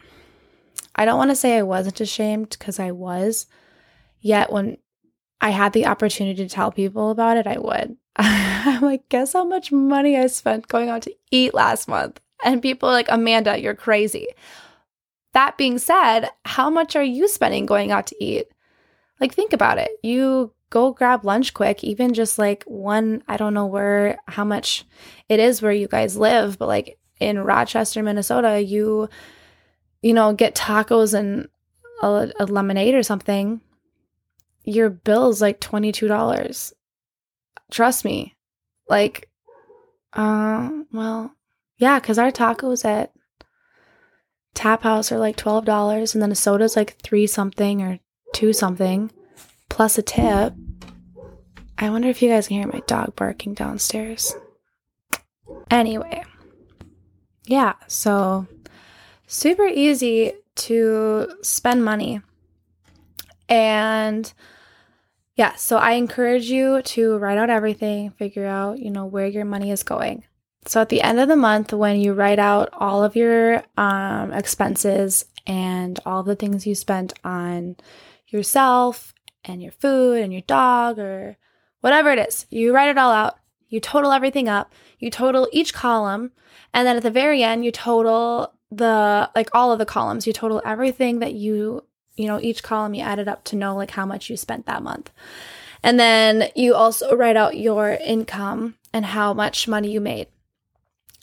i 0.96 1.04
don't 1.04 1.18
want 1.18 1.30
to 1.30 1.36
say 1.36 1.56
i 1.56 1.62
wasn't 1.62 2.00
ashamed 2.00 2.50
because 2.50 2.80
i 2.80 2.90
was 2.90 3.46
yet 4.20 4.52
when 4.52 4.78
i 5.40 5.50
had 5.50 5.72
the 5.72 5.86
opportunity 5.86 6.42
to 6.44 6.52
tell 6.52 6.72
people 6.72 7.10
about 7.10 7.36
it 7.36 7.46
i 7.46 7.58
would. 7.58 7.96
I'm 8.16 8.82
like 8.82 9.08
guess 9.08 9.34
how 9.34 9.44
much 9.44 9.70
money 9.70 10.18
i 10.18 10.26
spent 10.26 10.66
going 10.66 10.88
out 10.88 11.02
to 11.02 11.14
eat 11.30 11.54
last 11.54 11.86
month. 11.86 12.20
And 12.44 12.60
people 12.60 12.88
are 12.88 12.92
like 12.92 13.08
amanda 13.08 13.60
you're 13.60 13.74
crazy. 13.74 14.26
That 15.32 15.56
being 15.56 15.78
said 15.78 16.30
how 16.44 16.70
much 16.70 16.96
are 16.96 17.04
you 17.04 17.28
spending 17.28 17.66
going 17.66 17.92
out 17.92 18.08
to 18.08 18.24
eat? 18.24 18.46
Like 19.20 19.32
think 19.32 19.52
about 19.52 19.78
it. 19.78 19.90
You 20.02 20.52
go 20.70 20.92
grab 20.92 21.24
lunch 21.24 21.54
quick, 21.54 21.84
even 21.84 22.14
just 22.14 22.38
like 22.38 22.64
one, 22.64 23.22
I 23.28 23.36
don't 23.36 23.54
know 23.54 23.66
where, 23.66 24.18
how 24.26 24.44
much 24.44 24.84
it 25.28 25.40
is 25.40 25.62
where 25.62 25.72
you 25.72 25.88
guys 25.88 26.16
live, 26.16 26.58
but 26.58 26.68
like 26.68 26.98
in 27.20 27.38
Rochester, 27.38 28.02
Minnesota, 28.02 28.60
you, 28.60 29.08
you 30.02 30.12
know, 30.12 30.32
get 30.32 30.54
tacos 30.54 31.14
and 31.14 31.48
a, 32.02 32.30
a 32.38 32.46
lemonade 32.46 32.94
or 32.94 33.02
something, 33.02 33.60
your 34.64 34.90
bill's 34.90 35.40
like 35.40 35.60
$22. 35.60 36.72
Trust 37.70 38.04
me. 38.04 38.34
Like, 38.88 39.28
uh, 40.12 40.70
well, 40.92 41.34
yeah, 41.78 41.98
because 42.00 42.18
our 42.18 42.32
tacos 42.32 42.84
at 42.84 43.12
Tap 44.54 44.82
House 44.82 45.12
are 45.12 45.18
like 45.18 45.36
$12 45.36 46.14
and 46.14 46.22
then 46.22 46.32
a 46.32 46.36
soda's 46.36 46.76
like 46.76 46.96
three 47.02 47.26
something 47.26 47.82
or 47.82 47.98
two 48.32 48.52
something 48.52 49.10
plus 49.76 49.98
a 49.98 50.02
tip. 50.02 50.54
I 51.76 51.90
wonder 51.90 52.08
if 52.08 52.22
you 52.22 52.30
guys 52.30 52.48
can 52.48 52.56
hear 52.56 52.66
my 52.66 52.80
dog 52.86 53.14
barking 53.14 53.52
downstairs. 53.52 54.34
Anyway, 55.70 56.24
yeah, 57.44 57.74
so 57.86 58.46
super 59.26 59.66
easy 59.66 60.32
to 60.54 61.28
spend 61.42 61.84
money. 61.84 62.22
And 63.50 64.32
yeah, 65.34 65.56
so 65.56 65.76
I 65.76 65.92
encourage 65.92 66.48
you 66.48 66.80
to 66.80 67.18
write 67.18 67.36
out 67.36 67.50
everything, 67.50 68.12
figure 68.12 68.46
out, 68.46 68.78
you 68.78 68.90
know, 68.90 69.04
where 69.04 69.26
your 69.26 69.44
money 69.44 69.70
is 69.70 69.82
going. 69.82 70.24
So 70.64 70.80
at 70.80 70.88
the 70.88 71.02
end 71.02 71.20
of 71.20 71.28
the 71.28 71.36
month, 71.36 71.74
when 71.74 72.00
you 72.00 72.14
write 72.14 72.38
out 72.38 72.70
all 72.72 73.04
of 73.04 73.14
your 73.14 73.62
um, 73.76 74.32
expenses 74.32 75.26
and 75.46 76.00
all 76.06 76.22
the 76.22 76.34
things 76.34 76.66
you 76.66 76.74
spent 76.74 77.12
on 77.24 77.76
yourself 78.26 79.12
and 79.48 79.62
your 79.62 79.72
food 79.72 80.22
and 80.22 80.32
your 80.32 80.42
dog 80.42 80.98
or 80.98 81.36
whatever 81.80 82.10
it 82.10 82.18
is. 82.18 82.46
You 82.50 82.74
write 82.74 82.88
it 82.88 82.98
all 82.98 83.12
out, 83.12 83.38
you 83.68 83.80
total 83.80 84.12
everything 84.12 84.48
up, 84.48 84.72
you 84.98 85.10
total 85.10 85.48
each 85.52 85.72
column, 85.72 86.32
and 86.72 86.86
then 86.86 86.96
at 86.96 87.02
the 87.02 87.10
very 87.10 87.42
end, 87.42 87.64
you 87.64 87.72
total 87.72 88.52
the 88.70 89.30
like 89.34 89.48
all 89.54 89.72
of 89.72 89.78
the 89.78 89.86
columns, 89.86 90.26
you 90.26 90.32
total 90.32 90.62
everything 90.64 91.20
that 91.20 91.34
you, 91.34 91.84
you 92.16 92.26
know, 92.26 92.40
each 92.40 92.62
column 92.62 92.94
you 92.94 93.02
add 93.02 93.18
it 93.18 93.28
up 93.28 93.44
to 93.44 93.56
know 93.56 93.76
like 93.76 93.92
how 93.92 94.06
much 94.06 94.28
you 94.28 94.36
spent 94.36 94.66
that 94.66 94.82
month. 94.82 95.10
And 95.82 96.00
then 96.00 96.50
you 96.56 96.74
also 96.74 97.14
write 97.14 97.36
out 97.36 97.56
your 97.56 97.90
income 97.90 98.76
and 98.92 99.04
how 99.04 99.34
much 99.34 99.68
money 99.68 99.92
you 99.92 100.00
made. 100.00 100.28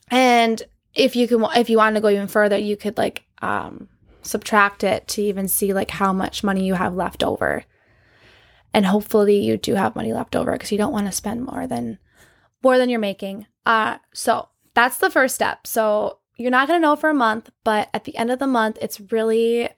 And 0.10 0.62
if 0.94 1.15
you 1.15 1.27
can 1.27 1.44
if 1.56 1.70
you 1.70 1.77
want 1.77 1.96
to 1.96 2.01
go 2.01 2.10
even 2.10 2.27
further, 2.27 2.58
you 2.58 2.77
could 2.77 2.98
like 2.98 3.24
um 3.42 3.89
subtract 4.22 4.84
it 4.84 5.08
to 5.10 5.22
even 5.22 5.48
see 5.48 5.74
like 5.74 5.92
how 5.92 6.13
much 6.13 6.44
money 6.44 6.65
you 6.65 6.75
have 6.75 6.96
left 6.96 7.24
over 7.24 7.65
and 8.74 8.86
hopefully 8.86 9.38
you 9.38 9.58
do 9.58 9.75
have 9.75 9.96
money 9.96 10.13
left 10.13 10.36
over 10.36 10.51
because 10.51 10.72
you 10.72 10.77
don't 10.77 10.94
want 10.94 11.06
to 11.06 11.12
spend 11.12 11.46
more 11.46 11.68
than 11.68 12.00
more 12.63 12.77
than 12.77 12.89
you're 12.89 13.00
making. 13.00 13.48
Uh 13.65 13.98
so 14.13 14.50
that's 14.74 14.98
the 14.98 15.10
first 15.10 15.36
step. 15.36 15.68
So 15.68 16.20
you're 16.38 16.51
not 16.51 16.68
going 16.68 16.82
to 16.82 16.88
know 16.88 16.96
for 16.96 17.10
a 17.10 17.13
month, 17.13 17.51
but 17.63 17.89
at 17.94 18.06
the 18.06 18.18
end 18.18 18.32
of 18.32 18.39
the 18.39 18.48
month 18.48 18.77
it's 18.82 19.00
really 19.12 19.70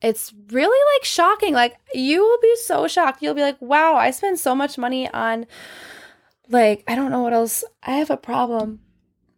it's 0.00 0.32
really 0.50 0.96
like 0.96 1.04
shocking. 1.04 1.54
Like 1.54 1.76
you 1.94 2.20
will 2.20 2.38
be 2.40 2.54
so 2.56 2.86
shocked. 2.88 3.22
You'll 3.22 3.34
be 3.34 3.42
like, 3.42 3.60
"Wow, 3.60 3.96
I 3.96 4.10
spend 4.10 4.38
so 4.38 4.54
much 4.54 4.78
money 4.78 5.08
on 5.10 5.46
like 6.48 6.84
I 6.86 6.94
don't 6.94 7.10
know 7.10 7.22
what 7.22 7.32
else. 7.32 7.64
I 7.82 7.92
have 7.92 8.10
a 8.10 8.16
problem 8.16 8.80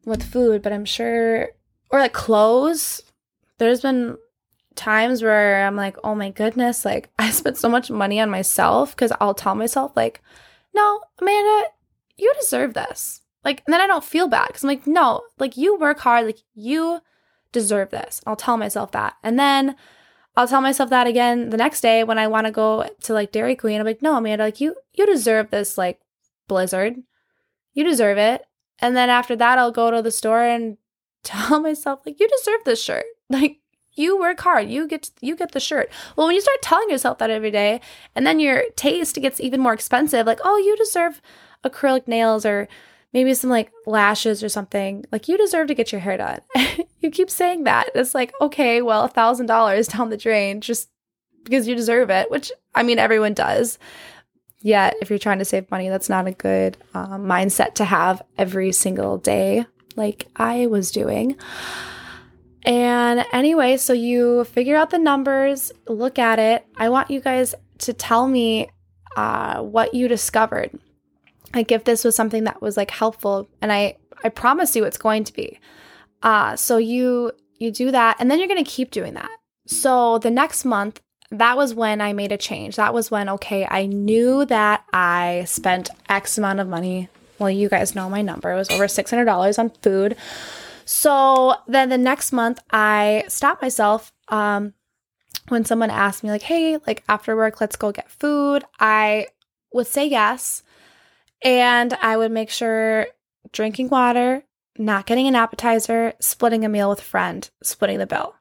with 0.04 0.22
food, 0.22 0.62
but 0.62 0.72
I'm 0.72 0.84
sure 0.84 1.50
or 1.90 1.98
like 1.98 2.12
clothes. 2.12 3.02
There's 3.58 3.82
been 3.82 4.16
times 4.74 5.22
where 5.22 5.66
I'm 5.66 5.76
like, 5.76 5.96
oh 6.04 6.14
my 6.14 6.30
goodness, 6.30 6.84
like 6.84 7.10
I 7.18 7.30
spent 7.30 7.56
so 7.56 7.68
much 7.68 7.90
money 7.90 8.20
on 8.20 8.30
myself 8.30 8.94
because 8.94 9.12
I'll 9.20 9.34
tell 9.34 9.54
myself, 9.54 9.92
like, 9.96 10.22
no, 10.74 11.00
Amanda, 11.20 11.68
you 12.16 12.32
deserve 12.38 12.74
this. 12.74 13.22
Like, 13.44 13.62
and 13.66 13.72
then 13.72 13.80
I 13.80 13.86
don't 13.86 14.04
feel 14.04 14.28
bad 14.28 14.48
because 14.48 14.62
I'm 14.62 14.68
like, 14.68 14.86
no, 14.86 15.22
like 15.38 15.56
you 15.56 15.78
work 15.78 16.00
hard, 16.00 16.26
like 16.26 16.40
you 16.54 17.00
deserve 17.52 17.90
this. 17.90 18.20
I'll 18.26 18.36
tell 18.36 18.56
myself 18.56 18.92
that. 18.92 19.14
And 19.22 19.38
then 19.38 19.76
I'll 20.36 20.48
tell 20.48 20.60
myself 20.60 20.90
that 20.90 21.06
again 21.06 21.50
the 21.50 21.56
next 21.56 21.80
day 21.80 22.04
when 22.04 22.18
I 22.18 22.26
want 22.26 22.46
to 22.46 22.52
go 22.52 22.88
to 23.02 23.12
like 23.12 23.32
Dairy 23.32 23.56
Queen. 23.56 23.80
I'm 23.80 23.86
like, 23.86 24.02
no, 24.02 24.16
Amanda, 24.16 24.44
like 24.44 24.60
you 24.60 24.76
you 24.92 25.06
deserve 25.06 25.50
this 25.50 25.78
like 25.78 26.00
blizzard. 26.48 26.96
You 27.72 27.84
deserve 27.84 28.18
it. 28.18 28.44
And 28.78 28.96
then 28.96 29.10
after 29.10 29.36
that 29.36 29.58
I'll 29.58 29.72
go 29.72 29.90
to 29.90 30.02
the 30.02 30.10
store 30.10 30.42
and 30.42 30.76
tell 31.22 31.60
myself, 31.60 32.00
like, 32.06 32.18
you 32.18 32.28
deserve 32.28 32.64
this 32.64 32.82
shirt. 32.82 33.04
Like 33.30 33.59
you 34.00 34.18
work 34.18 34.40
hard 34.40 34.68
you 34.68 34.86
get 34.88 35.10
you 35.20 35.36
get 35.36 35.52
the 35.52 35.60
shirt 35.60 35.90
well 36.16 36.26
when 36.26 36.34
you 36.34 36.40
start 36.40 36.62
telling 36.62 36.90
yourself 36.90 37.18
that 37.18 37.30
every 37.30 37.50
day 37.50 37.80
and 38.14 38.26
then 38.26 38.40
your 38.40 38.62
taste 38.76 39.14
gets 39.16 39.40
even 39.40 39.60
more 39.60 39.72
expensive 39.74 40.26
like 40.26 40.40
oh 40.44 40.56
you 40.56 40.76
deserve 40.76 41.20
acrylic 41.64 42.08
nails 42.08 42.46
or 42.46 42.66
maybe 43.12 43.34
some 43.34 43.50
like 43.50 43.70
lashes 43.86 44.42
or 44.42 44.48
something 44.48 45.04
like 45.12 45.28
you 45.28 45.36
deserve 45.36 45.68
to 45.68 45.74
get 45.74 45.92
your 45.92 46.00
hair 46.00 46.16
done 46.16 46.40
you 47.00 47.10
keep 47.10 47.30
saying 47.30 47.64
that. 47.64 47.90
It's 47.94 48.14
like, 48.14 48.32
okay, 48.40 48.82
well, 48.82 49.04
a 49.04 49.08
thousand 49.08 49.46
dollars 49.46 49.88
down 49.88 50.10
the 50.10 50.16
drain 50.16 50.60
just 50.60 50.88
because 51.44 51.66
you 51.66 51.74
deserve 51.74 52.10
it, 52.10 52.30
which 52.30 52.52
I 52.74 52.82
mean, 52.82 52.98
everyone 52.98 53.34
does. 53.34 53.78
Yet, 54.62 54.96
if 55.00 55.08
you're 55.08 55.18
trying 55.18 55.38
to 55.38 55.44
save 55.44 55.70
money, 55.70 55.88
that's 55.88 56.10
not 56.10 56.26
a 56.26 56.32
good 56.32 56.76
um, 56.92 57.24
mindset 57.24 57.74
to 57.76 57.84
have 57.86 58.20
every 58.36 58.72
single 58.72 59.16
day, 59.16 59.64
like 59.96 60.26
I 60.36 60.66
was 60.66 60.90
doing. 60.90 61.36
And 62.64 63.24
anyway, 63.32 63.76
so 63.76 63.92
you 63.92 64.44
figure 64.44 64.76
out 64.76 64.90
the 64.90 64.98
numbers, 64.98 65.72
look 65.88 66.18
at 66.18 66.38
it. 66.38 66.66
I 66.76 66.88
want 66.90 67.10
you 67.10 67.20
guys 67.20 67.54
to 67.78 67.92
tell 67.92 68.26
me 68.28 68.68
uh, 69.16 69.62
what 69.62 69.94
you 69.94 70.08
discovered. 70.08 70.78
Like 71.54 71.72
if 71.72 71.84
this 71.84 72.04
was 72.04 72.14
something 72.14 72.44
that 72.44 72.60
was 72.60 72.76
like 72.76 72.90
helpful, 72.90 73.48
and 73.60 73.72
I 73.72 73.96
I 74.22 74.28
promise 74.28 74.76
you 74.76 74.84
it's 74.84 74.98
going 74.98 75.24
to 75.24 75.32
be. 75.32 75.58
Uh, 76.22 76.54
so 76.56 76.76
you 76.76 77.32
you 77.58 77.70
do 77.70 77.90
that, 77.90 78.16
and 78.20 78.30
then 78.30 78.38
you're 78.38 78.48
going 78.48 78.62
to 78.62 78.70
keep 78.70 78.90
doing 78.90 79.14
that. 79.14 79.30
So 79.66 80.18
the 80.18 80.30
next 80.30 80.64
month, 80.64 81.00
that 81.30 81.56
was 81.56 81.74
when 81.74 82.00
I 82.00 82.12
made 82.12 82.32
a 82.32 82.36
change. 82.36 82.76
That 82.76 82.94
was 82.94 83.10
when 83.10 83.28
okay, 83.30 83.66
I 83.68 83.86
knew 83.86 84.44
that 84.46 84.84
I 84.92 85.44
spent 85.46 85.90
X 86.08 86.38
amount 86.38 86.60
of 86.60 86.68
money. 86.68 87.08
Well, 87.38 87.50
you 87.50 87.68
guys 87.68 87.94
know 87.94 88.10
my 88.10 88.22
number. 88.22 88.52
It 88.52 88.56
was 88.56 88.70
over 88.70 88.86
six 88.86 89.10
hundred 89.10 89.24
dollars 89.24 89.58
on 89.58 89.70
food. 89.82 90.16
So 90.92 91.54
then 91.68 91.88
the 91.88 91.96
next 91.96 92.32
month, 92.32 92.58
I 92.72 93.22
stopped 93.28 93.62
myself. 93.62 94.12
Um, 94.26 94.74
when 95.46 95.64
someone 95.64 95.88
asked 95.88 96.24
me, 96.24 96.30
like, 96.30 96.42
hey, 96.42 96.78
like 96.84 97.04
after 97.08 97.36
work, 97.36 97.60
let's 97.60 97.76
go 97.76 97.92
get 97.92 98.10
food, 98.10 98.64
I 98.80 99.28
would 99.72 99.86
say 99.86 100.08
yes. 100.08 100.64
And 101.44 101.94
I 102.02 102.16
would 102.16 102.32
make 102.32 102.50
sure 102.50 103.06
drinking 103.52 103.90
water, 103.90 104.42
not 104.78 105.06
getting 105.06 105.28
an 105.28 105.36
appetizer, 105.36 106.14
splitting 106.18 106.64
a 106.64 106.68
meal 106.68 106.90
with 106.90 106.98
a 106.98 107.04
friend, 107.04 107.48
splitting 107.62 107.98
the 107.98 108.06
bill. 108.06 108.34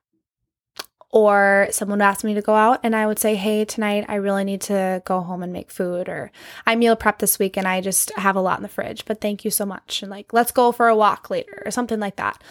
Or 1.12 1.68
someone 1.72 2.00
would 2.00 2.06
ask 2.06 2.24
me 2.24 2.36
to 2.36 2.42
go 2.42 2.54
out 2.54 2.82
and 2.84 2.96
I 2.96 3.08
would 3.08 3.18
say, 3.18 3.36
Hey, 3.36 3.66
tonight 3.66 4.06
I 4.08 4.16
really 4.16 4.44
need 4.44 4.62
to 4.62 5.02
go 5.06 5.22
home 5.22 5.42
and 5.42 5.52
make 5.52 5.72
food. 5.72 6.08
Or 6.08 6.32
I 6.68 6.76
meal 6.76 6.96
prep 6.96 7.18
this 7.18 7.40
week 7.40 7.58
and 7.58 7.68
I 7.68 7.82
just 7.82 8.12
have 8.16 8.36
a 8.36 8.42
lot 8.42 8.60
in 8.60 8.64
the 8.64 8.70
fridge, 8.70 9.06
but 9.06 9.20
thank 9.20 9.44
you 9.44 9.50
so 9.50 9.66
much. 9.66 10.04
And 10.04 10.12
like, 10.12 10.34
let's 10.34 10.52
go 10.52 10.72
for 10.72 10.88
a 10.88 10.96
walk 10.96 11.30
later 11.30 11.64
or 11.66 11.72
something 11.72 12.00
like 12.00 12.18
that. 12.18 12.42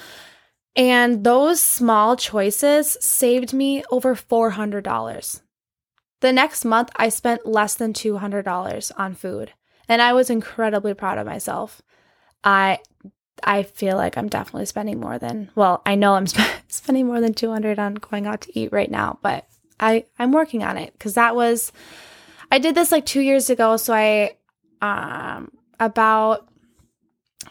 And 0.74 1.24
those 1.24 1.60
small 1.60 2.16
choices 2.16 2.96
saved 3.00 3.52
me 3.52 3.82
over 3.90 4.14
$400. 4.14 5.40
The 6.20 6.32
next 6.32 6.64
month, 6.64 6.90
I 6.96 7.08
spent 7.08 7.46
less 7.46 7.74
than 7.74 7.92
$200 7.92 8.92
on 8.96 9.14
food, 9.14 9.52
and 9.88 10.02
I 10.02 10.12
was 10.12 10.30
incredibly 10.30 10.94
proud 10.94 11.18
of 11.18 11.26
myself. 11.26 11.80
I 12.42 12.78
I 13.42 13.62
feel 13.62 13.97
like 13.97 14.16
I'm 14.16 14.28
definitely 14.28 14.66
spending 14.66 15.00
more 15.00 15.18
than 15.18 15.50
well, 15.54 15.83
I 15.87 15.95
know 15.95 16.14
I'm 16.14 16.26
sp- 16.30 16.62
spending 16.68 17.07
more 17.07 17.21
than 17.21 17.35
200 17.35 17.78
on 17.78 17.95
going 17.95 18.26
out 18.26 18.42
to 18.42 18.59
eat 18.59 18.73
right 18.73 18.90
now, 18.90 19.18
but 19.23 19.47
I 19.80 20.04
I'm 20.18 20.33
working 20.33 20.62
on 20.62 20.76
it 20.76 20.99
cuz 20.99 21.14
that 21.14 21.35
was 21.37 21.73
I 22.50 22.59
did 22.59 22.75
this 22.75 22.92
like 22.92 23.07
2 23.07 23.21
years 23.21 23.50
ago, 23.50 23.76
so 23.76 23.92
I 23.92 24.37
um 24.80 25.50
about 25.80 26.49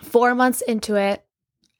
4 0.02 0.36
months 0.36 0.62
into 0.62 0.96
it, 0.96 1.24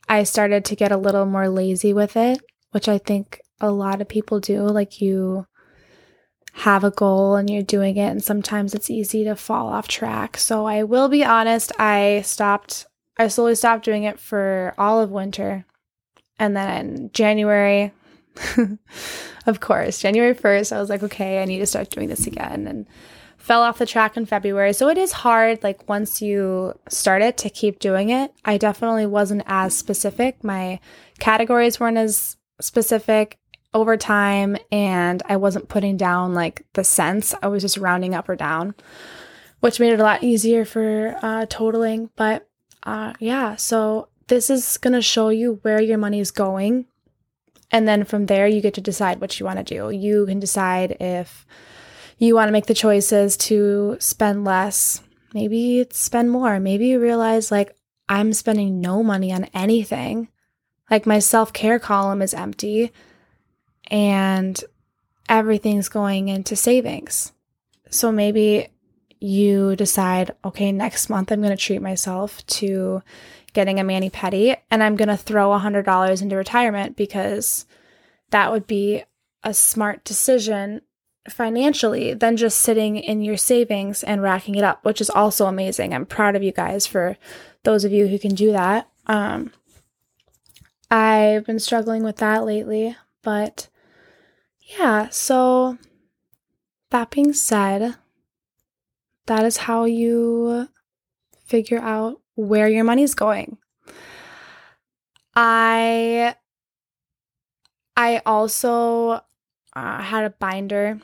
I 0.08 0.24
started 0.24 0.66
to 0.66 0.76
get 0.76 0.92
a 0.92 0.98
little 0.98 1.26
more 1.26 1.50
lazy 1.50 1.94
with 1.94 2.16
it, 2.16 2.42
which 2.72 2.88
I 2.88 2.98
think 2.98 3.42
a 3.60 3.72
lot 3.72 4.02
of 4.02 4.08
people 4.08 4.40
do 4.40 4.62
like 4.62 5.02
you 5.02 5.46
have 6.58 6.84
a 6.84 6.90
goal 6.90 7.36
and 7.36 7.50
you're 7.52 7.62
doing 7.62 7.98
it 7.98 8.10
and 8.10 8.24
sometimes 8.24 8.74
it's 8.74 8.90
easy 8.90 9.24
to 9.24 9.36
fall 9.36 9.68
off 9.68 9.88
track. 9.88 10.38
So 10.38 10.66
I 10.66 10.84
will 10.84 11.08
be 11.08 11.24
honest, 11.24 11.72
I 11.80 12.22
stopped 12.26 12.87
I 13.18 13.28
slowly 13.28 13.56
stopped 13.56 13.86
doing 13.86 14.04
it 14.04 14.20
for 14.20 14.74
all 14.78 15.02
of 15.02 15.12
winter. 15.12 15.66
And 16.40 16.56
then 16.56 16.86
in 16.86 17.12
January, 17.14 17.92
of 19.48 19.60
course, 19.60 20.00
January 20.00 20.36
1st, 20.36 20.76
I 20.76 20.80
was 20.80 20.90
like, 20.90 21.04
okay, 21.04 21.42
I 21.42 21.46
need 21.46 21.60
to 21.60 21.66
start 21.66 21.90
doing 21.90 22.10
this 22.10 22.28
again. 22.28 22.68
And 22.68 22.86
fell 23.38 23.62
off 23.62 23.78
the 23.78 23.86
track 23.86 24.18
in 24.18 24.26
February. 24.26 24.74
So 24.74 24.90
it 24.90 24.98
is 24.98 25.14
hard, 25.14 25.64
like, 25.64 25.88
once 25.88 26.22
you 26.22 26.78
start 26.90 27.22
it 27.22 27.38
to 27.38 27.50
keep 27.50 27.80
doing 27.80 28.10
it. 28.10 28.34
I 28.44 28.58
definitely 28.58 29.06
wasn't 29.06 29.44
as 29.46 29.76
specific. 29.76 30.44
My 30.44 30.80
categories 31.20 31.80
weren't 31.80 31.98
as 31.98 32.36
specific 32.60 33.38
over 33.74 33.96
time, 33.96 34.58
and 34.72 35.24
I 35.28 35.38
wasn't 35.38 35.70
putting 35.70 35.98
down 35.98 36.34
like 36.34 36.66
the 36.74 36.84
cents. 36.84 37.34
I 37.42 37.48
was 37.48 37.62
just 37.62 37.78
rounding 37.78 38.14
up 38.14 38.28
or 38.28 38.36
down, 38.36 38.76
which 39.62 39.80
made 39.80 39.94
it 39.94 40.00
a 40.00 40.04
lot 40.04 40.24
easier 40.24 40.66
for 40.66 41.18
uh, 41.22 41.46
totaling. 41.48 42.10
But 42.16 42.47
uh, 42.88 43.12
yeah, 43.20 43.58
so 43.58 44.08
this 44.28 44.50
is 44.50 44.78
going 44.78 44.94
to 44.94 45.02
show 45.02 45.28
you 45.28 45.60
where 45.62 45.82
your 45.82 45.98
money 45.98 46.22
is 46.22 46.32
going. 46.32 46.86
And 47.70 47.86
then 47.86 48.06
from 48.06 48.28
there, 48.28 48.48
you 48.48 48.62
get 48.62 48.76
to 48.76 48.82
decide 48.82 49.20
what 49.20 49.38
you 49.38 49.46
want 49.46 49.58
to 49.58 49.64
do. 49.64 49.90
You 49.90 50.26
can 50.26 50.40
decide 50.40 50.96
if 51.02 51.46
you 52.18 52.34
want 52.34 52.48
to 52.48 52.54
make 52.54 52.68
the 52.68 52.74
choices 52.74 53.36
to 53.38 53.98
spend 54.00 54.46
less. 54.46 55.02
Maybe 55.34 55.86
spend 55.92 56.32
more. 56.32 56.62
Maybe 56.62 56.88
you 56.88 57.02
realize, 57.02 57.52
like, 57.52 57.76
I'm 58.08 58.32
spending 58.32 58.80
no 58.80 59.04
money 59.04 59.34
on 59.34 59.50
anything. 59.54 60.30
Like, 60.90 61.06
my 61.06 61.20
self 61.20 61.52
care 61.52 61.80
column 61.80 62.22
is 62.22 62.34
empty 62.34 62.94
and 63.88 64.64
everything's 65.28 65.90
going 65.90 66.30
into 66.30 66.56
savings. 66.56 67.34
So 67.90 68.14
maybe 68.14 68.70
you 69.20 69.76
decide, 69.76 70.32
okay, 70.46 70.72
next 70.72 71.10
month 71.10 71.32
I'm 71.32 71.42
going 71.42 71.56
to 71.56 71.62
treat 71.62 71.82
myself 71.82 72.46
to 72.48 73.02
getting 73.54 73.80
a 73.80 73.84
mani 73.84 74.10
pedi 74.10 74.56
and 74.70 74.84
I'm 74.84 74.96
going 74.96 75.08
to 75.08 75.18
throw 75.18 75.50
$100 75.50 76.22
into 76.22 76.36
retirement 76.36 76.96
because 76.96 77.66
that 78.30 78.52
would 78.52 78.68
be 78.68 79.04
a 79.44 79.54
smart 79.54 80.04
decision 80.04 80.82
financially 81.30 82.14
than 82.14 82.38
just 82.38 82.60
sitting 82.60 82.98
in 82.98 83.22
your 83.22 83.38
savings 83.38 84.04
and 84.04 84.22
racking 84.22 84.56
it 84.56 84.64
up, 84.64 84.84
which 84.86 85.02
is 85.02 85.10
also 85.10 85.48
amazing. 85.48 85.94
I'm 85.94 86.06
proud 86.06 86.36
of 86.36 86.44
you 86.44 86.52
guys 86.52 86.86
for 86.86 87.18
those 87.64 87.84
of 87.84 87.92
you 87.92 88.08
who 88.08 88.20
can 88.20 88.36
do 88.36 88.52
that. 88.52 88.90
Um, 89.08 89.52
I've 90.90 91.46
been 91.46 91.60
struggling 91.60 92.04
with 92.04 92.18
that 92.18 92.46
lately, 92.46 92.96
but 93.24 93.68
yeah, 94.80 95.10
so 95.10 95.78
that 96.92 97.10
being 97.10 97.34
said, 97.34 97.96
that 99.28 99.46
is 99.46 99.58
how 99.58 99.86
you 99.86 100.68
figure 101.46 101.80
out 101.80 102.22
where 102.36 102.68
your 102.68 102.84
money's 102.84 103.14
going. 103.14 103.58
I 105.36 106.36
I 107.96 108.22
also 108.26 109.22
uh, 109.76 110.02
had 110.02 110.26
a 110.26 110.30
binder 110.32 111.00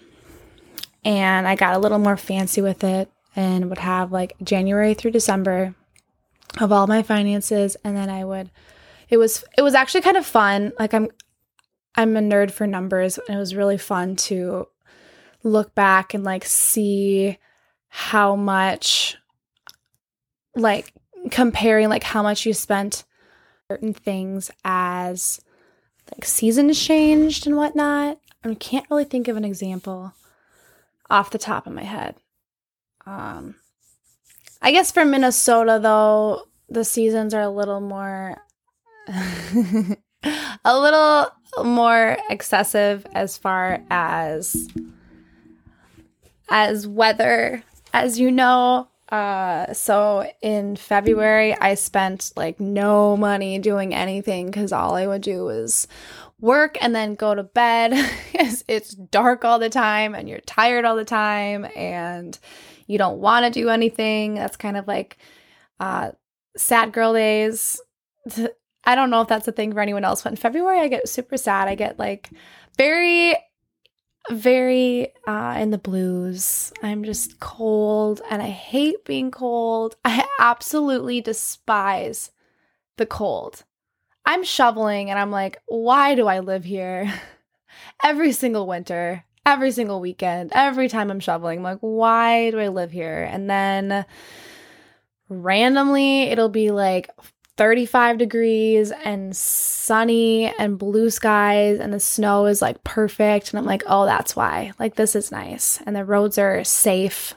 and 1.06 1.48
I 1.48 1.56
got 1.56 1.76
a 1.76 1.80
little 1.80 2.00
more 2.00 2.18
fancy 2.18 2.62
with 2.62 2.84
it 2.84 3.12
and 3.36 3.70
would 3.70 3.80
have 3.80 4.12
like 4.12 4.34
January 4.44 4.94
through 4.94 5.12
December 5.12 5.76
of 6.60 6.72
all 6.72 6.88
my 6.88 7.04
finances 7.04 7.78
and 7.84 7.96
then 7.96 8.10
I 8.10 8.24
would 8.26 8.52
it 9.10 9.18
was 9.18 9.44
it 9.58 9.62
was 9.62 9.76
actually 9.76 10.02
kind 10.02 10.18
of 10.18 10.26
fun 10.26 10.72
like 10.80 10.94
I'm 10.94 11.10
I'm 11.96 12.18
a 12.18 12.22
nerd 12.22 12.52
for 12.52 12.66
numbers 12.66 13.18
and 13.18 13.38
it 13.38 13.40
was 13.40 13.56
really 13.56 13.78
fun 13.78 14.16
to 14.16 14.68
look 15.44 15.76
back 15.76 16.14
and 16.14 16.24
like 16.24 16.46
see 16.46 17.38
how 17.96 18.36
much 18.36 19.16
like 20.56 20.92
comparing 21.30 21.90
like 21.90 22.02
how 22.02 22.24
much 22.24 22.44
you 22.44 22.52
spent 22.52 23.04
certain 23.70 23.94
things 23.94 24.50
as 24.66 25.40
like 26.12 26.26
seasons 26.26 26.84
changed 26.84 27.46
and 27.46 27.56
whatnot. 27.56 28.18
I 28.44 28.56
can't 28.56 28.88
really 28.90 29.04
think 29.04 29.28
of 29.28 29.38
an 29.38 29.46
example 29.46 30.16
off 31.08 31.30
the 31.30 31.38
top 31.38 31.68
of 31.68 31.74
my 31.74 31.84
head. 31.84 32.16
Um, 33.06 33.58
I 34.60 34.72
guess 34.72 34.92
for 34.92 35.06
Minnesota 35.06 35.80
though, 35.80 36.48
the 36.68 36.84
seasons 36.84 37.36
are 37.36 37.42
a 37.42 37.50
little 37.50 37.80
more 37.80 38.38
a 40.66 40.80
little 40.80 41.28
more 41.64 42.18
excessive 42.28 43.06
as 43.14 43.38
far 43.38 43.84
as 43.92 44.68
as 46.50 46.88
weather 46.88 47.64
as 47.94 48.20
you 48.20 48.32
know. 48.32 48.90
Uh, 49.10 49.72
so 49.74 50.30
in 50.42 50.76
February, 50.76 51.56
I 51.56 51.76
spent 51.76 52.32
like 52.36 52.60
no 52.60 53.16
money 53.16 53.60
doing 53.60 53.94
anything 53.94 54.48
because 54.48 54.74
all 54.74 54.96
I 54.96 55.06
would 55.06 55.22
do 55.22 55.46
was 55.46 55.88
work 56.42 56.78
and 56.82 56.96
then 56.96 57.16
go 57.16 57.36
to 57.36 57.44
bed. 57.44 57.94
Because 58.34 58.66
it's 58.68 58.96
dark 58.96 59.46
all 59.46 59.60
the 59.60 59.70
time 59.70 60.16
and 60.16 60.28
you're 60.28 60.40
tired 60.40 60.86
all 60.86 60.96
the 60.96 61.06
time 61.06 61.68
and 61.76 62.38
you 62.88 62.98
don't 62.98 63.20
want 63.20 63.46
to 63.46 63.52
do 63.52 63.70
anything. 63.70 64.34
That's 64.34 64.58
kind 64.58 64.76
of 64.76 64.88
like 64.88 65.18
uh, 65.80 66.12
sad 66.58 66.92
girl 66.92 67.14
days. 67.14 67.80
I 68.86 68.96
don't 68.96 69.12
know 69.12 69.22
if 69.22 69.28
that's 69.28 69.48
a 69.48 69.52
thing 69.52 69.72
for 69.72 69.80
anyone 69.80 70.04
else, 70.04 70.24
but 70.24 70.34
in 70.34 70.36
February, 70.36 70.80
I 70.80 70.88
get 70.88 71.08
super 71.08 71.38
sad. 71.38 71.68
I 71.68 71.76
get 71.76 72.00
like 72.00 72.32
very 72.78 73.36
very 74.30 75.14
uh, 75.28 75.58
in 75.60 75.72
the 75.72 75.78
blues. 75.78 76.72
I'm 76.82 77.04
just 77.04 77.40
cold 77.40 78.22
and 78.30 78.42
I 78.42 78.50
hate 78.50 79.06
being 79.06 79.32
cold. 79.32 79.96
I 80.06 80.26
absolutely 80.40 81.22
despise 81.22 82.32
the 82.98 83.06
cold. 83.06 83.64
I'm 84.26 84.44
shoveling 84.44 85.10
and 85.10 85.20
I'm 85.20 85.32
like, 85.32 85.62
why 85.66 86.16
do 86.16 86.28
I 86.28 86.40
live 86.40 86.64
here? 86.64 87.14
every 88.04 88.32
single 88.32 88.68
winter, 88.68 89.26
every 89.46 89.72
single 89.72 90.00
weekend, 90.00 90.52
every 90.54 90.88
time 90.88 91.12
I'm 91.12 91.20
shoveling, 91.20 91.60
I'm 91.60 91.64
like, 91.64 91.80
why 91.82 92.52
do 92.52 92.60
I 92.60 92.70
live 92.70 92.92
here? 92.92 93.28
And 93.30 93.50
then 93.50 94.06
randomly 95.30 96.24
it'll 96.24 96.50
be 96.50 96.72
like 96.72 97.10
35 97.58 98.18
degrees 98.18 98.92
and 99.04 99.36
sunny 99.36 100.46
and 100.58 100.80
blue 100.80 101.10
skies 101.10 101.80
and 101.80 101.94
the 101.94 102.00
snow 102.00 102.46
is 102.46 102.62
like 102.62 102.84
perfect 102.84 103.52
and 103.52 103.60
I'm 103.60 103.66
like, 103.66 103.84
"Oh, 103.86 104.06
that's 104.06 104.36
why. 104.36 104.72
Like 104.80 104.96
this 104.96 105.16
is 105.16 105.32
nice 105.32 105.80
and 105.86 105.96
the 105.96 106.06
roads 106.06 106.38
are 106.38 106.64
safe." 106.64 107.36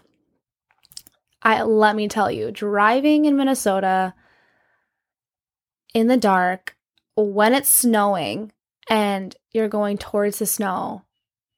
I 1.43 1.63
let 1.63 1.95
me 1.97 2.09
tell 2.09 2.31
you, 2.31 2.51
driving 2.51 3.25
in 3.25 3.37
Minnesota 3.37 4.15
in 5.95 6.09
the 6.09 6.17
dark 6.17 6.77
when 7.15 7.55
it's 7.55 7.69
snowing 7.69 8.53
and 8.89 9.35
you're 9.53 9.69
going 9.69 9.99
towards 9.99 10.39
the 10.39 10.47
snow 10.47 11.03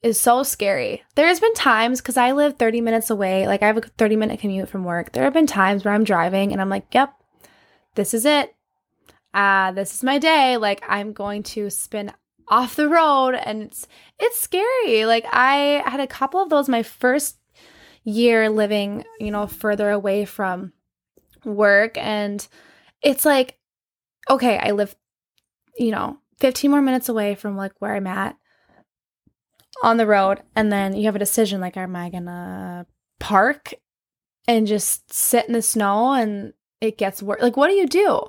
is 0.03 0.21
so 0.21 0.43
scary. 0.43 1.03
There's 1.15 1.41
been 1.41 1.55
times 1.55 2.01
because 2.01 2.17
I 2.17 2.33
live 2.33 2.57
30 2.57 2.81
minutes 2.81 3.11
away, 3.11 3.47
like 3.47 3.63
I 3.63 3.67
have 3.67 3.77
a 3.79 3.81
30 3.81 4.17
minute 4.17 4.41
commute 4.41 4.69
from 4.69 4.85
work. 4.85 5.13
There 5.13 5.25
have 5.25 5.33
been 5.33 5.47
times 5.47 5.85
where 5.85 5.95
I'm 5.95 6.05
driving 6.05 6.53
and 6.53 6.61
I'm 6.61 6.69
like, 6.69 6.87
yep, 6.93 7.15
this 7.99 8.15
is 8.15 8.25
it. 8.25 8.55
Uh, 9.35 9.73
this 9.73 9.93
is 9.93 10.05
my 10.05 10.19
day. 10.19 10.57
Like 10.57 10.85
I'm 10.89 11.13
going 11.13 11.43
to 11.55 11.69
spin 11.69 12.13
off 12.47 12.77
the 12.77 12.89
road 12.89 13.35
and 13.35 13.61
it's 13.61 13.89
it's 14.21 14.39
scary. 14.39 15.05
Like 15.05 15.27
I 15.33 15.83
had 15.85 15.99
a 15.99 16.07
couple 16.07 16.41
of 16.41 16.49
those 16.49 16.69
my 16.69 16.85
first 16.85 17.39
year 18.05 18.49
living, 18.51 19.05
you 19.19 19.33
know, 19.33 19.49
further 19.49 19.91
away 19.91 20.25
from 20.25 20.73
work 21.45 21.99
and 21.99 22.47
it's 23.03 23.25
like 23.25 23.59
okay, 24.31 24.59
I 24.59 24.71
live 24.71 24.95
you 25.77 25.91
know, 25.91 26.19
15 26.39 26.71
more 26.71 26.83
minutes 26.83 27.09
away 27.09 27.35
from 27.35 27.57
like 27.57 27.73
where 27.81 27.97
I'm 27.97 28.07
at 28.07 28.37
on 29.83 29.97
the 29.97 30.07
road 30.07 30.41
and 30.55 30.73
then 30.73 30.95
you 30.95 31.07
have 31.07 31.17
a 31.17 31.21
decision 31.21 31.61
like 31.61 31.77
am 31.77 31.97
I 31.97 32.11
going 32.11 32.27
to 32.27 32.87
park 33.19 33.75
and 34.47 34.69
just 34.69 35.13
sit 35.13 35.47
in 35.49 35.53
the 35.53 35.63
snow 35.63 36.13
and 36.13 36.53
it 36.81 36.99
gets 36.99 37.23
worse. 37.23 37.43
Like 37.43 37.57
what 37.57 37.69
do 37.69 37.75
you 37.75 37.87
do? 37.87 38.21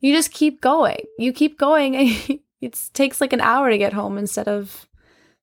You 0.00 0.14
just 0.14 0.32
keep 0.32 0.60
going. 0.60 1.04
You 1.18 1.32
keep 1.32 1.58
going 1.58 1.94
it 2.60 2.90
takes 2.92 3.20
like 3.20 3.32
an 3.32 3.40
hour 3.40 3.70
to 3.70 3.78
get 3.78 3.92
home 3.92 4.18
instead 4.18 4.48
of 4.48 4.88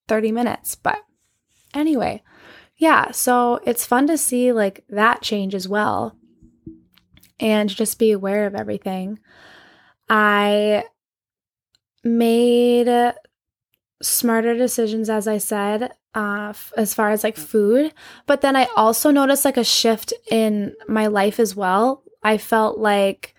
30 0.08 0.32
minutes. 0.32 0.76
But 0.76 1.00
anyway, 1.74 2.24
yeah, 2.78 3.12
so 3.12 3.60
it's 3.66 3.86
fun 3.86 4.08
to 4.08 4.18
see 4.18 4.52
like 4.52 4.84
that 4.90 5.22
change 5.22 5.56
as 5.56 5.68
well 5.68 6.16
and 7.40 7.70
just 7.70 8.00
be 8.00 8.12
aware 8.12 8.46
of 8.46 8.56
everything. 8.56 9.20
I 10.10 10.86
made 12.04 13.14
smarter 14.02 14.56
decisions, 14.56 15.10
as 15.10 15.28
I 15.28 15.38
said, 15.38 15.92
uh, 16.16 16.48
f- 16.50 16.72
as 16.78 16.94
far 16.94 17.10
as 17.10 17.24
like 17.24 17.38
food. 17.38 17.94
But 18.26 18.42
then 18.42 18.56
I 18.56 18.68
also 18.76 19.12
noticed 19.12 19.46
like 19.46 19.58
a 19.58 19.64
shift 19.64 20.14
in 20.32 20.74
my 20.88 21.08
life 21.08 21.40
as 21.40 21.56
well. 21.56 22.04
I 22.28 22.38
felt 22.38 22.78
like 22.78 23.34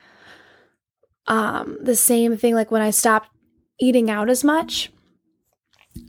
um, 1.27 1.77
the 1.83 1.94
same 1.94 2.38
thing, 2.38 2.55
like 2.55 2.70
when 2.70 2.81
I 2.81 2.88
stopped 2.88 3.29
eating 3.79 4.11
out 4.11 4.31
as 4.31 4.42
much 4.42 4.90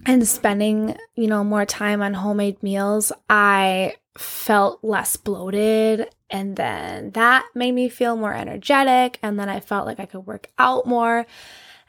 and 0.05 0.25
spending, 0.25 0.95
you 1.15 1.27
know, 1.27 1.43
more 1.43 1.65
time 1.65 2.01
on 2.01 2.13
homemade 2.13 2.63
meals, 2.63 3.11
I 3.29 3.95
felt 4.17 4.81
less 4.81 5.17
bloated. 5.17 6.07
And 6.29 6.55
then 6.55 7.11
that 7.11 7.45
made 7.53 7.73
me 7.73 7.89
feel 7.89 8.15
more 8.15 8.33
energetic. 8.33 9.19
And 9.21 9.37
then 9.37 9.49
I 9.49 9.59
felt 9.59 9.85
like 9.85 9.99
I 9.99 10.05
could 10.05 10.25
work 10.25 10.47
out 10.57 10.87
more. 10.87 11.25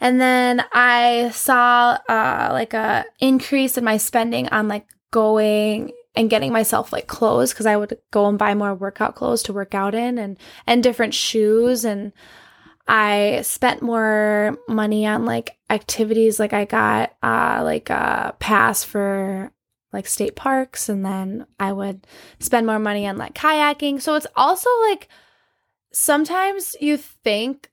And 0.01 0.21
then 0.21 0.65
I 0.73 1.31
saw 1.31 1.99
uh, 2.09 2.49
like 2.51 2.75
a 2.75 3.05
increase 3.21 3.79
in 3.79 3.85
my 3.85 3.97
spending 3.97 4.49
on 4.49 4.67
like 4.67 4.87
going 5.13 5.93
and 6.15 6.31
getting 6.31 6.53
myself 6.53 6.93
like 6.93 7.07
clothes 7.07 7.53
because 7.53 7.67
I 7.67 7.77
would 7.77 7.99
go 8.11 8.27
and 8.27 8.39
buy 8.39 8.55
more 8.55 8.75
workout 8.75 9.15
clothes 9.15 9.43
to 9.45 9.53
work 9.53 9.75
out 9.75 9.95
in 9.95 10.19
and 10.19 10.37
and 10.67 10.83
different 10.83 11.15
shoes 11.15 11.85
and 11.85 12.13
I 12.89 13.43
spent 13.43 13.83
more 13.83 14.59
money 14.69 15.07
on 15.07 15.25
like 15.25 15.57
activities 15.69 16.41
like 16.41 16.53
I 16.53 16.65
got 16.65 17.13
uh 17.23 17.61
like 17.63 17.91
a 17.91 18.35
pass 18.41 18.83
for 18.83 19.53
like 19.93 20.07
state 20.07 20.37
parks 20.37 20.89
and 20.89 21.05
then 21.05 21.47
I 21.59 21.73
would 21.73 22.07
spend 22.39 22.67
more 22.67 22.79
money 22.79 23.07
on 23.07 23.17
like 23.17 23.35
kayaking. 23.35 24.01
So 24.01 24.15
it's 24.15 24.27
also 24.37 24.71
like 24.89 25.09
sometimes 25.93 26.77
you 26.81 26.97
think 26.97 27.71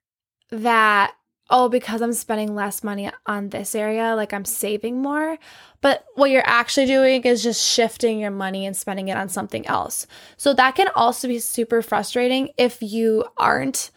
that 0.52 1.13
oh, 1.49 1.69
because 1.69 2.01
I'm 2.01 2.13
spending 2.13 2.55
less 2.55 2.83
money 2.83 3.10
on 3.25 3.49
this 3.49 3.73
area, 3.73 4.15
like 4.15 4.33
I'm 4.33 4.45
saving 4.45 5.01
more. 5.01 5.38
But 5.81 6.05
what 6.15 6.29
you're 6.29 6.43
actually 6.45 6.88
doing 6.88 7.23
is 7.23 7.43
just 7.43 7.65
shifting 7.65 8.19
your 8.19 8.31
money 8.31 8.65
and 8.65 8.75
spending 8.75 9.07
it 9.07 9.17
on 9.17 9.29
something 9.29 9.65
else. 9.67 10.07
So 10.36 10.53
that 10.53 10.75
can 10.75 10.88
also 10.95 11.27
be 11.27 11.39
super 11.39 11.81
frustrating 11.81 12.49
if 12.57 12.81
you 12.81 13.25
aren't 13.38 13.91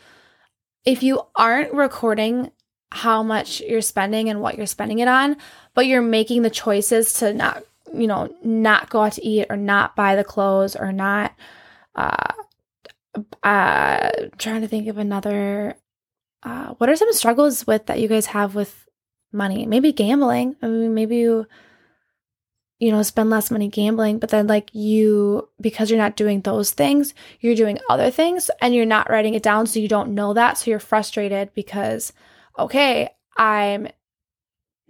if 0.86 1.02
you 1.02 1.20
aren't 1.36 1.74
recording 1.74 2.50
how 2.92 3.22
much 3.22 3.60
you're 3.60 3.82
spending 3.82 4.30
and 4.30 4.40
what 4.40 4.56
you're 4.56 4.66
spending 4.66 4.98
it 4.98 5.08
on, 5.08 5.36
but 5.74 5.86
you're 5.86 6.00
making 6.00 6.40
the 6.40 6.50
choices 6.50 7.12
to 7.12 7.34
not, 7.34 7.62
you 7.92 8.06
know, 8.06 8.34
not 8.42 8.88
go 8.88 9.02
out 9.02 9.12
to 9.12 9.24
eat 9.24 9.46
or 9.50 9.56
not 9.56 9.94
buy 9.94 10.16
the 10.16 10.24
clothes 10.24 10.76
or 10.76 10.92
not 10.92 11.34
uh 11.96 12.32
uh 13.42 14.10
trying 14.38 14.60
to 14.60 14.68
think 14.68 14.86
of 14.86 14.96
another 14.96 15.76
uh, 16.42 16.74
what 16.78 16.88
are 16.88 16.96
some 16.96 17.12
struggles 17.12 17.66
with 17.66 17.86
that 17.86 18.00
you 18.00 18.08
guys 18.08 18.26
have 18.26 18.54
with 18.54 18.88
money? 19.32 19.66
Maybe 19.66 19.92
gambling. 19.92 20.56
I 20.62 20.68
mean, 20.68 20.94
maybe 20.94 21.16
you, 21.16 21.46
you 22.78 22.90
know, 22.90 23.02
spend 23.02 23.28
less 23.28 23.50
money 23.50 23.68
gambling, 23.68 24.18
but 24.18 24.30
then 24.30 24.46
like 24.46 24.74
you, 24.74 25.48
because 25.60 25.90
you're 25.90 25.98
not 25.98 26.16
doing 26.16 26.40
those 26.40 26.70
things, 26.70 27.12
you're 27.40 27.54
doing 27.54 27.78
other 27.90 28.10
things 28.10 28.50
and 28.62 28.74
you're 28.74 28.86
not 28.86 29.10
writing 29.10 29.34
it 29.34 29.42
down. 29.42 29.66
So 29.66 29.80
you 29.80 29.88
don't 29.88 30.14
know 30.14 30.32
that. 30.32 30.56
So 30.56 30.70
you're 30.70 30.80
frustrated 30.80 31.52
because, 31.54 32.12
okay, 32.58 33.10
I'm, 33.36 33.88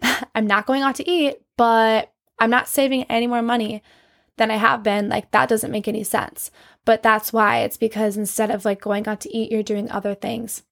I'm 0.35 0.47
not 0.47 0.67
going 0.67 0.83
out 0.83 0.95
to 0.97 1.09
eat, 1.09 1.43
but 1.57 2.13
I'm 2.39 2.51
not 2.51 2.69
saving 2.69 3.05
any 3.05 3.27
more 3.27 3.43
money 3.43 3.83
than 4.37 4.53
I 4.53 4.57
have 4.57 4.85
been. 4.85 5.09
Like 5.09 5.33
that 5.33 5.49
doesn't 5.49 5.73
make 5.73 5.89
any 5.89 6.05
sense. 6.05 6.53
But 6.85 7.03
that's 7.03 7.33
why 7.33 7.59
it's 7.59 7.77
because 7.77 8.17
instead 8.17 8.53
of 8.53 8.65
like 8.65 8.81
going 8.81 9.09
out 9.09 9.21
to 9.23 9.37
eat, 9.37 9.51
you're 9.51 9.65
doing 9.65 9.91
other 9.91 10.15
things 10.15 10.63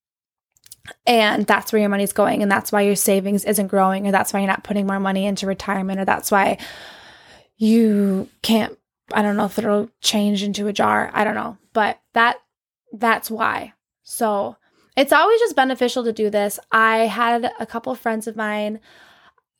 and 1.06 1.46
that's 1.46 1.72
where 1.72 1.80
your 1.80 1.90
money's 1.90 2.12
going 2.12 2.42
and 2.42 2.50
that's 2.50 2.72
why 2.72 2.80
your 2.82 2.96
savings 2.96 3.44
isn't 3.44 3.66
growing 3.66 4.06
or 4.06 4.10
that's 4.10 4.32
why 4.32 4.40
you're 4.40 4.48
not 4.48 4.64
putting 4.64 4.86
more 4.86 5.00
money 5.00 5.26
into 5.26 5.46
retirement 5.46 6.00
or 6.00 6.04
that's 6.04 6.30
why 6.30 6.56
you 7.56 8.28
can't 8.42 8.78
i 9.12 9.20
don't 9.20 9.36
know 9.36 9.44
if 9.44 9.58
it'll 9.58 9.90
change 10.00 10.42
into 10.42 10.66
a 10.66 10.72
jar 10.72 11.10
i 11.12 11.24
don't 11.24 11.34
know. 11.34 11.58
But 11.78 12.00
that 12.14 12.38
that's 12.92 13.30
why. 13.30 13.74
So 14.02 14.56
it's 14.96 15.12
always 15.12 15.38
just 15.38 15.54
beneficial 15.54 16.02
to 16.02 16.12
do 16.12 16.28
this. 16.28 16.58
I 16.72 17.06
had 17.06 17.52
a 17.60 17.66
couple 17.66 17.92
of 17.92 18.00
friends 18.00 18.26
of 18.26 18.34
mine. 18.34 18.80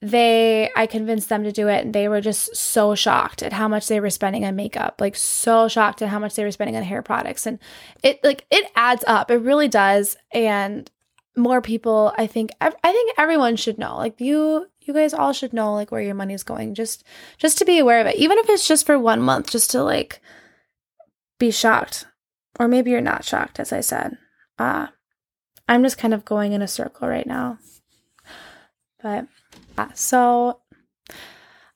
They 0.00 0.68
i 0.74 0.87
convinced 0.87 1.28
them 1.28 1.44
to 1.44 1.52
do 1.52 1.68
it 1.68 1.85
and 1.85 1.94
they 1.94 2.09
were 2.09 2.20
just 2.20 2.57
so 2.57 2.96
shocked 2.96 3.42
at 3.44 3.52
how 3.52 3.68
much 3.68 3.87
they 3.87 4.00
were 4.00 4.11
spending 4.11 4.44
on 4.44 4.57
makeup 4.57 5.00
like 5.00 5.14
so 5.14 5.68
shocked 5.68 6.02
at 6.02 6.09
how 6.09 6.18
much 6.18 6.35
they 6.35 6.42
were 6.42 6.50
spending 6.50 6.74
on 6.74 6.83
hair 6.83 7.02
products. 7.02 7.46
And 7.46 7.61
it 8.02 8.18
like 8.24 8.46
it 8.50 8.68
adds 8.74 9.04
up. 9.07 9.31
It 9.31 9.42
really 9.42 9.68
does. 9.68 10.16
And 10.33 10.90
more 11.38 11.62
people 11.62 12.12
i 12.18 12.27
think 12.27 12.51
i 12.61 12.70
think 12.92 13.14
everyone 13.16 13.57
should 13.57 13.79
know 13.79 13.96
like 13.96 14.20
you 14.20 14.66
you 14.88 14.94
guys 14.94 15.12
all 15.14 15.33
should 15.33 15.53
know 15.53 15.74
like 15.74 15.92
where 15.92 16.01
your 16.01 16.14
money 16.14 16.35
is 16.35 16.42
going 16.42 16.74
just 16.74 17.05
just 17.37 17.59
to 17.59 17.64
be 17.64 17.79
aware 17.79 18.01
of 18.01 18.07
it. 18.07 18.16
Even 18.16 18.38
if 18.38 18.48
it's 18.48 18.66
just 18.66 18.87
for 18.87 18.98
one 18.98 19.20
month 19.20 19.51
just 19.51 19.70
to 19.70 19.83
like 19.83 20.20
be 21.38 21.51
shocked. 21.53 22.07
Or 22.59 22.66
maybe 22.66 22.90
you're 22.90 23.01
not 23.01 23.24
shocked 23.24 23.61
as 23.61 23.72
i 23.72 23.81
said. 23.81 24.16
Uh 24.59 24.88
i'm 25.68 25.85
just 25.85 25.98
kind 25.98 26.14
of 26.14 26.24
going 26.24 26.53
in 26.53 26.62
a 26.62 26.68
circle 26.68 27.07
right 27.07 27.27
now. 27.27 27.59
But 29.01 29.27
uh, 29.77 29.88
so 29.94 30.61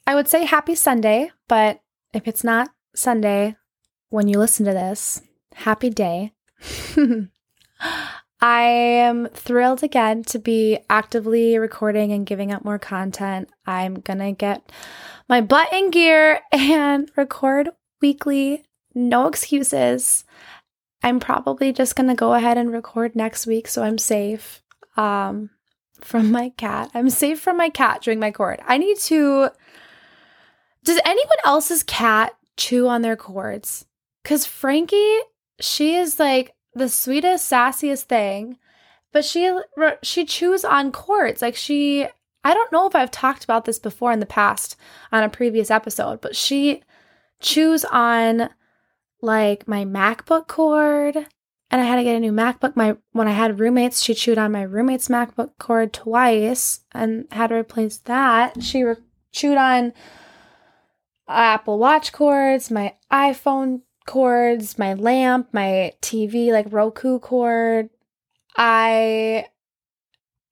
i 0.06 0.14
would 0.16 0.26
say 0.26 0.44
happy 0.44 0.74
sunday 0.74 1.30
but 1.48 1.80
if 2.12 2.26
it's 2.26 2.42
not 2.42 2.70
sunday 2.96 3.54
when 4.08 4.26
you 4.26 4.40
listen 4.40 4.66
to 4.66 4.72
this 4.72 5.22
happy 5.54 5.88
day 5.88 6.32
I 8.42 8.62
am 8.62 9.28
thrilled 9.28 9.84
again 9.84 10.24
to 10.24 10.40
be 10.40 10.80
actively 10.90 11.56
recording 11.58 12.10
and 12.10 12.26
giving 12.26 12.50
out 12.50 12.64
more 12.64 12.78
content. 12.78 13.48
I'm 13.66 14.00
gonna 14.00 14.32
get 14.32 14.72
my 15.28 15.40
butt 15.40 15.72
in 15.72 15.92
gear 15.92 16.40
and 16.50 17.08
record 17.16 17.70
weekly. 18.00 18.64
No 18.96 19.28
excuses. 19.28 20.24
I'm 21.04 21.20
probably 21.20 21.72
just 21.72 21.94
gonna 21.94 22.16
go 22.16 22.34
ahead 22.34 22.58
and 22.58 22.72
record 22.72 23.14
next 23.14 23.46
week 23.46 23.68
so 23.68 23.84
I'm 23.84 23.96
safe 23.96 24.60
um, 24.96 25.50
from 26.00 26.32
my 26.32 26.48
cat. 26.56 26.90
I'm 26.94 27.10
safe 27.10 27.40
from 27.40 27.56
my 27.56 27.68
cat 27.68 28.02
during 28.02 28.18
my 28.18 28.32
cord. 28.32 28.60
I 28.66 28.76
need 28.76 28.98
to. 28.98 29.50
Does 30.82 31.00
anyone 31.04 31.38
else's 31.44 31.84
cat 31.84 32.34
chew 32.56 32.88
on 32.88 33.02
their 33.02 33.14
cords? 33.14 33.86
Because 34.24 34.46
Frankie, 34.46 35.18
she 35.60 35.94
is 35.94 36.18
like 36.18 36.56
the 36.74 36.88
sweetest, 36.88 37.50
sassiest 37.50 38.02
thing. 38.04 38.58
but 39.12 39.24
she 39.24 39.50
she 40.02 40.24
chews 40.24 40.64
on 40.64 40.92
cords. 40.92 41.42
Like 41.42 41.56
she 41.56 42.06
I 42.44 42.54
don't 42.54 42.72
know 42.72 42.86
if 42.86 42.96
I've 42.96 43.10
talked 43.10 43.44
about 43.44 43.64
this 43.66 43.78
before 43.78 44.10
in 44.12 44.20
the 44.20 44.26
past 44.26 44.76
on 45.12 45.22
a 45.22 45.28
previous 45.28 45.70
episode, 45.70 46.20
but 46.20 46.34
she 46.34 46.82
chews 47.40 47.84
on 47.84 48.48
like 49.20 49.68
my 49.68 49.84
MacBook 49.84 50.48
cord 50.48 51.16
and 51.70 51.80
I 51.80 51.84
had 51.84 51.96
to 51.96 52.02
get 52.04 52.16
a 52.16 52.20
new 52.20 52.32
MacBook. 52.32 52.74
My 52.76 52.96
when 53.12 53.28
I 53.28 53.32
had 53.32 53.60
roommates, 53.60 54.02
she 54.02 54.14
chewed 54.14 54.38
on 54.38 54.52
my 54.52 54.62
roommate's 54.62 55.08
MacBook 55.08 55.50
cord 55.58 55.92
twice 55.92 56.80
and 56.92 57.26
had 57.32 57.48
to 57.48 57.56
replace 57.56 57.98
that. 57.98 58.62
She 58.62 58.82
re- 58.82 58.96
chewed 59.30 59.56
on 59.58 59.92
Apple 61.28 61.78
Watch 61.78 62.12
cords, 62.12 62.70
my 62.70 62.94
iPhone 63.10 63.82
cords, 64.06 64.78
my 64.78 64.94
lamp, 64.94 65.48
my 65.52 65.92
TV 66.00 66.50
like 66.50 66.66
Roku 66.70 67.18
cord. 67.18 67.90
I 68.56 69.46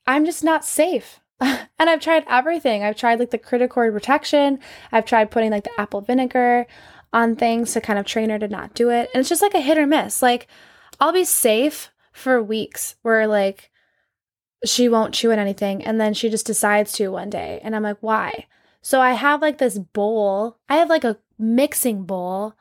I'm 0.07 0.25
just 0.25 0.43
not 0.43 0.65
safe. 0.65 1.21
and 1.41 1.69
I've 1.79 2.01
tried 2.01 2.25
everything. 2.29 2.83
I've 2.83 2.97
tried 2.97 3.19
like 3.19 3.31
the 3.31 3.39
CritterCord 3.39 3.93
protection. 3.93 4.59
I've 4.93 5.07
tried 5.07 5.31
putting 5.31 5.51
like 5.51 5.65
the 5.65 5.81
apple 5.81 6.01
vinegar 6.01 6.67
on 7.13 7.37
things 7.37 7.73
to 7.73 7.81
kind 7.81 7.99
of 7.99 8.07
train 8.07 8.31
her 8.31 8.39
to 8.39 8.49
not 8.49 8.75
do 8.75 8.91
it. 8.91 9.09
And 9.15 9.21
it's 9.21 9.29
just 9.29 9.43
like 9.43 9.55
a 9.55 9.61
hit 9.61 9.79
or 9.79 9.87
miss. 9.87 10.23
Like 10.23 10.47
I'll 11.01 11.13
be 11.13 11.25
safe 11.25 11.91
for 12.13 12.43
weeks 12.43 12.97
where 13.03 13.27
like 13.27 13.71
she 14.65 14.89
won't 14.89 15.15
chew 15.15 15.33
on 15.33 15.39
anything 15.39 15.83
and 15.85 16.01
then 16.01 16.13
she 16.13 16.29
just 16.29 16.47
decides 16.47 16.93
to 16.93 17.09
one 17.09 17.31
day. 17.31 17.61
And 17.63 17.75
I'm 17.75 17.83
like, 17.83 17.99
why? 18.01 18.47
So 18.83 19.01
I 19.01 19.13
have 19.13 19.43
like 19.43 19.59
this 19.59 19.79
bowl. 19.79 20.59
I 20.69 20.77
have 20.77 20.89
like 20.89 21.05
a 21.05 21.19
mixing 21.39 22.05
bowl 22.05 22.55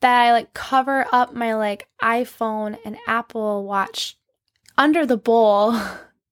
that 0.00 0.20
I 0.20 0.32
like 0.32 0.54
cover 0.54 1.06
up 1.12 1.34
my 1.34 1.54
like 1.54 1.88
iPhone 2.02 2.78
and 2.84 2.96
Apple 3.06 3.64
Watch 3.64 4.16
under 4.76 5.04
the 5.04 5.16
bowl. 5.16 5.78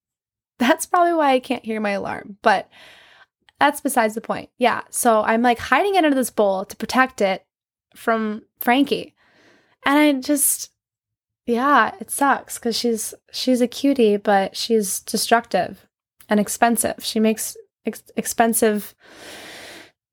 that's 0.59 0.87
probably 0.87 1.13
why 1.13 1.33
I 1.33 1.41
can't 1.41 1.65
hear 1.65 1.81
my 1.81 1.91
alarm, 1.91 2.39
but 2.43 2.69
that's 3.59 3.81
besides 3.81 4.15
the 4.15 4.21
point. 4.21 4.51
Yeah. 4.59 4.83
So 4.91 5.23
I'm 5.23 5.43
like 5.43 5.59
hiding 5.59 5.95
it 5.95 6.05
under 6.05 6.15
this 6.15 6.31
bowl 6.31 6.65
to 6.65 6.77
protect 6.77 7.21
it 7.21 7.45
from 7.95 8.43
Frankie. 8.61 9.15
And 9.85 9.99
I 9.99 10.13
just 10.21 10.71
yeah, 11.47 11.95
it 12.01 12.11
sucks 12.11 12.59
cuz 12.59 12.77
she's 12.77 13.15
she's 13.33 13.61
a 13.61 13.69
cutie, 13.69 14.17
but 14.17 14.57
she's 14.57 15.01
destructive 15.01 15.87
and 16.29 16.41
expensive. 16.41 16.97
She 17.05 17.21
makes 17.21 17.57
ex- 17.85 18.11
expensive 18.17 18.95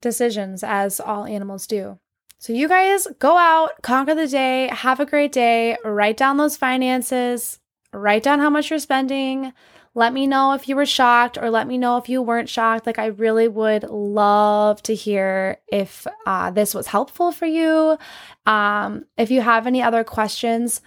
decisions 0.01 0.63
as 0.63 0.99
all 0.99 1.25
animals 1.25 1.65
do. 1.65 1.99
So, 2.43 2.51
you 2.51 2.67
guys 2.67 3.07
go 3.19 3.37
out, 3.37 3.81
conquer 3.83 4.13
the 4.13 4.27
day, 4.27 4.67
have 4.67 4.99
a 4.99 5.05
great 5.05 5.31
day, 5.31 5.77
write 5.85 6.17
down 6.17 6.35
those 6.35 6.57
finances, 6.57 7.59
write 7.93 8.21
down 8.21 8.39
how 8.39 8.49
much 8.49 8.69
you're 8.69 8.79
spending. 8.79 9.53
Let 9.95 10.11
me 10.11 10.27
know 10.27 10.51
if 10.51 10.67
you 10.67 10.75
were 10.75 10.85
shocked 10.85 11.37
or 11.37 11.49
let 11.49 11.67
me 11.67 11.77
know 11.77 11.95
if 11.95 12.09
you 12.09 12.21
weren't 12.21 12.49
shocked. 12.49 12.85
Like, 12.85 12.99
I 12.99 13.05
really 13.05 13.47
would 13.47 13.83
love 13.83 14.83
to 14.83 14.93
hear 14.93 15.59
if 15.69 16.05
uh, 16.25 16.51
this 16.51 16.75
was 16.75 16.87
helpful 16.87 17.31
for 17.31 17.45
you. 17.45 17.97
Um, 18.45 19.05
if 19.17 19.31
you 19.31 19.39
have 19.39 19.65
any 19.65 19.81
other 19.81 20.03
questions, 20.03 20.81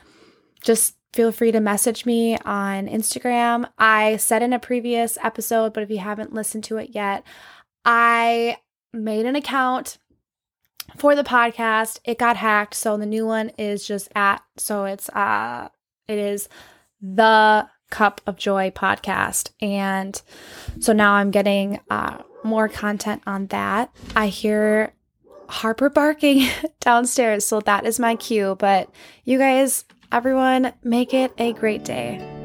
just 0.63 0.95
feel 1.15 1.33
free 1.33 1.53
to 1.53 1.61
message 1.61 2.05
me 2.05 2.37
on 2.37 2.87
Instagram. 2.87 3.67
I 3.79 4.19
said 4.19 4.43
in 4.43 4.53
a 4.53 4.59
previous 4.59 5.17
episode, 5.25 5.73
but 5.73 5.83
if 5.83 5.89
you 5.89 6.01
haven't 6.01 6.35
listened 6.35 6.65
to 6.65 6.77
it 6.77 6.91
yet, 6.93 7.25
I 7.83 8.59
made 8.93 9.25
an 9.25 9.37
account 9.37 9.97
for 10.97 11.15
the 11.15 11.25
podcast. 11.25 12.01
It 12.05 12.19
got 12.19 12.37
hacked, 12.37 12.75
so 12.75 12.97
the 12.97 13.07
new 13.07 13.27
one 13.27 13.51
is 13.59 13.87
just 13.87 14.09
at 14.15 14.43
so 14.57 14.85
it's 14.85 15.09
uh 15.11 15.69
it 16.09 16.19
is 16.19 16.49
the 17.01 17.69
Cup 17.91 18.21
of 18.27 18.37
Joy 18.37 18.71
podcast. 18.71 19.51
And 19.61 20.21
so 20.81 20.93
now 20.93 21.15
I'm 21.15 21.31
getting 21.31 21.81
uh 21.91 22.23
more 22.45 22.69
content 22.69 23.23
on 23.27 23.47
that. 23.49 23.91
I 24.15 24.29
hear 24.29 24.93
Harper 25.49 25.91
barking 25.91 26.49
downstairs, 26.81 27.45
so 27.45 27.61
that 27.61 27.87
is 27.87 28.01
my 28.01 28.17
cue, 28.17 28.57
but 28.59 28.91
you 29.25 29.39
guys 29.39 29.85
everyone 30.13 30.73
make 30.83 31.15
it 31.15 31.33
a 31.39 31.53
great 31.53 31.85
day. 31.85 32.36